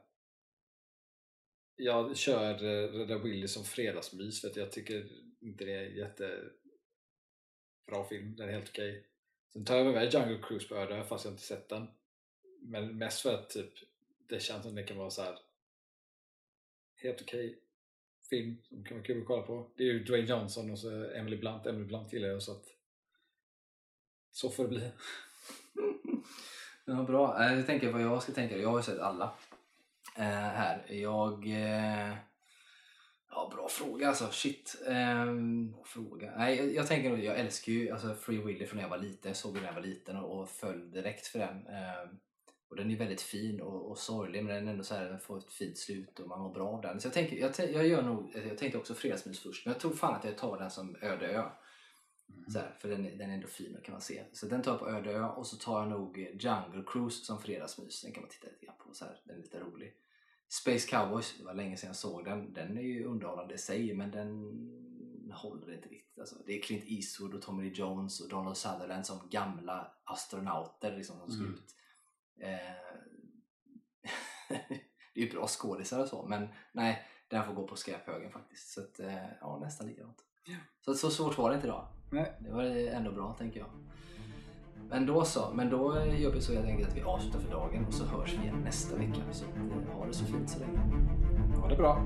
[1.76, 2.54] jag kör
[2.88, 5.08] Rädda Willy som fredagsmys för att jag tycker
[5.40, 6.44] inte det är en jättebra
[8.08, 8.36] film.
[8.36, 9.06] Den är helt okej.
[9.52, 11.86] Sen tar jag med Jungle Cruise på öde, fast jag inte sett den.
[12.60, 13.72] Men mest för att typ,
[14.28, 15.38] det känns som det kan vara så här
[16.96, 17.58] helt okej
[18.30, 19.70] film som kan vara kul att kolla på.
[19.76, 21.66] Det är ju Dwayne Johnson och så Emily Blunt.
[21.66, 22.64] Emily Blunt gillar jag så att
[24.30, 24.90] så får det bli.
[26.84, 27.44] Ja, bra.
[27.44, 28.56] Eh, jag tänker vad jag ska tänka.
[28.56, 29.34] Jag har ju sett alla
[30.16, 30.86] eh, här.
[30.88, 31.46] Jag...
[31.46, 32.14] Eh,
[33.34, 34.28] ja, bra fråga alltså.
[34.30, 34.82] Shit.
[34.86, 36.32] Ehm, fråga.
[36.36, 39.28] Nej, jag, tänker nog, jag älskar ju alltså, Free Willy från när jag var liten.
[39.28, 41.66] Jag såg den när jag var liten och, och föll direkt för den.
[41.66, 42.18] Ehm,
[42.72, 45.20] och den är väldigt fin och, och sorglig men den är ändå så här, den
[45.20, 47.00] får ett fint slut och man mår bra av den.
[47.00, 49.92] Så jag, tänker, jag, jag gör nog, jag tänkte också fredagsmys först men jag tror
[49.92, 51.42] fan att jag tar den som Öde ö.
[52.52, 54.24] Så här, för den, den är ändå fin kan man se.
[54.32, 57.40] Så den tar jag på Öde ö och så tar jag nog Jungle Cruise som
[57.40, 58.02] fredagsmys.
[58.02, 58.94] Den kan man titta lite grann på.
[58.94, 59.94] Så här, den är lite rolig.
[60.60, 62.52] Space Cowboys, det var länge sedan jag såg den.
[62.52, 66.18] Den är ju underhållande i sig men den håller inte riktigt.
[66.18, 70.96] Alltså, det är Clint Eastwood och Tommy Lee Jones och Donald Sutherland som gamla astronauter
[70.96, 71.54] liksom, som ska Mm.
[71.54, 71.74] ut.
[72.38, 72.48] Eh,
[75.14, 78.68] det är ju bra skådisar och så men nej, den får gå på skräphögen faktiskt.
[78.72, 80.24] Så att, eh, ja, nästan likadant.
[80.44, 80.56] Ja.
[80.84, 81.88] Så, så svårt var det inte idag.
[82.10, 82.36] Nej.
[82.40, 83.70] Det var ändå bra tänker jag.
[84.90, 87.86] Men då så, men då gör vi så helt enkelt att vi avslutar för dagen
[87.86, 89.20] och så hörs vi igen nästa vecka.
[89.32, 89.44] Så
[89.98, 90.78] ha det så fint så länge.
[91.60, 92.02] Ha det bra!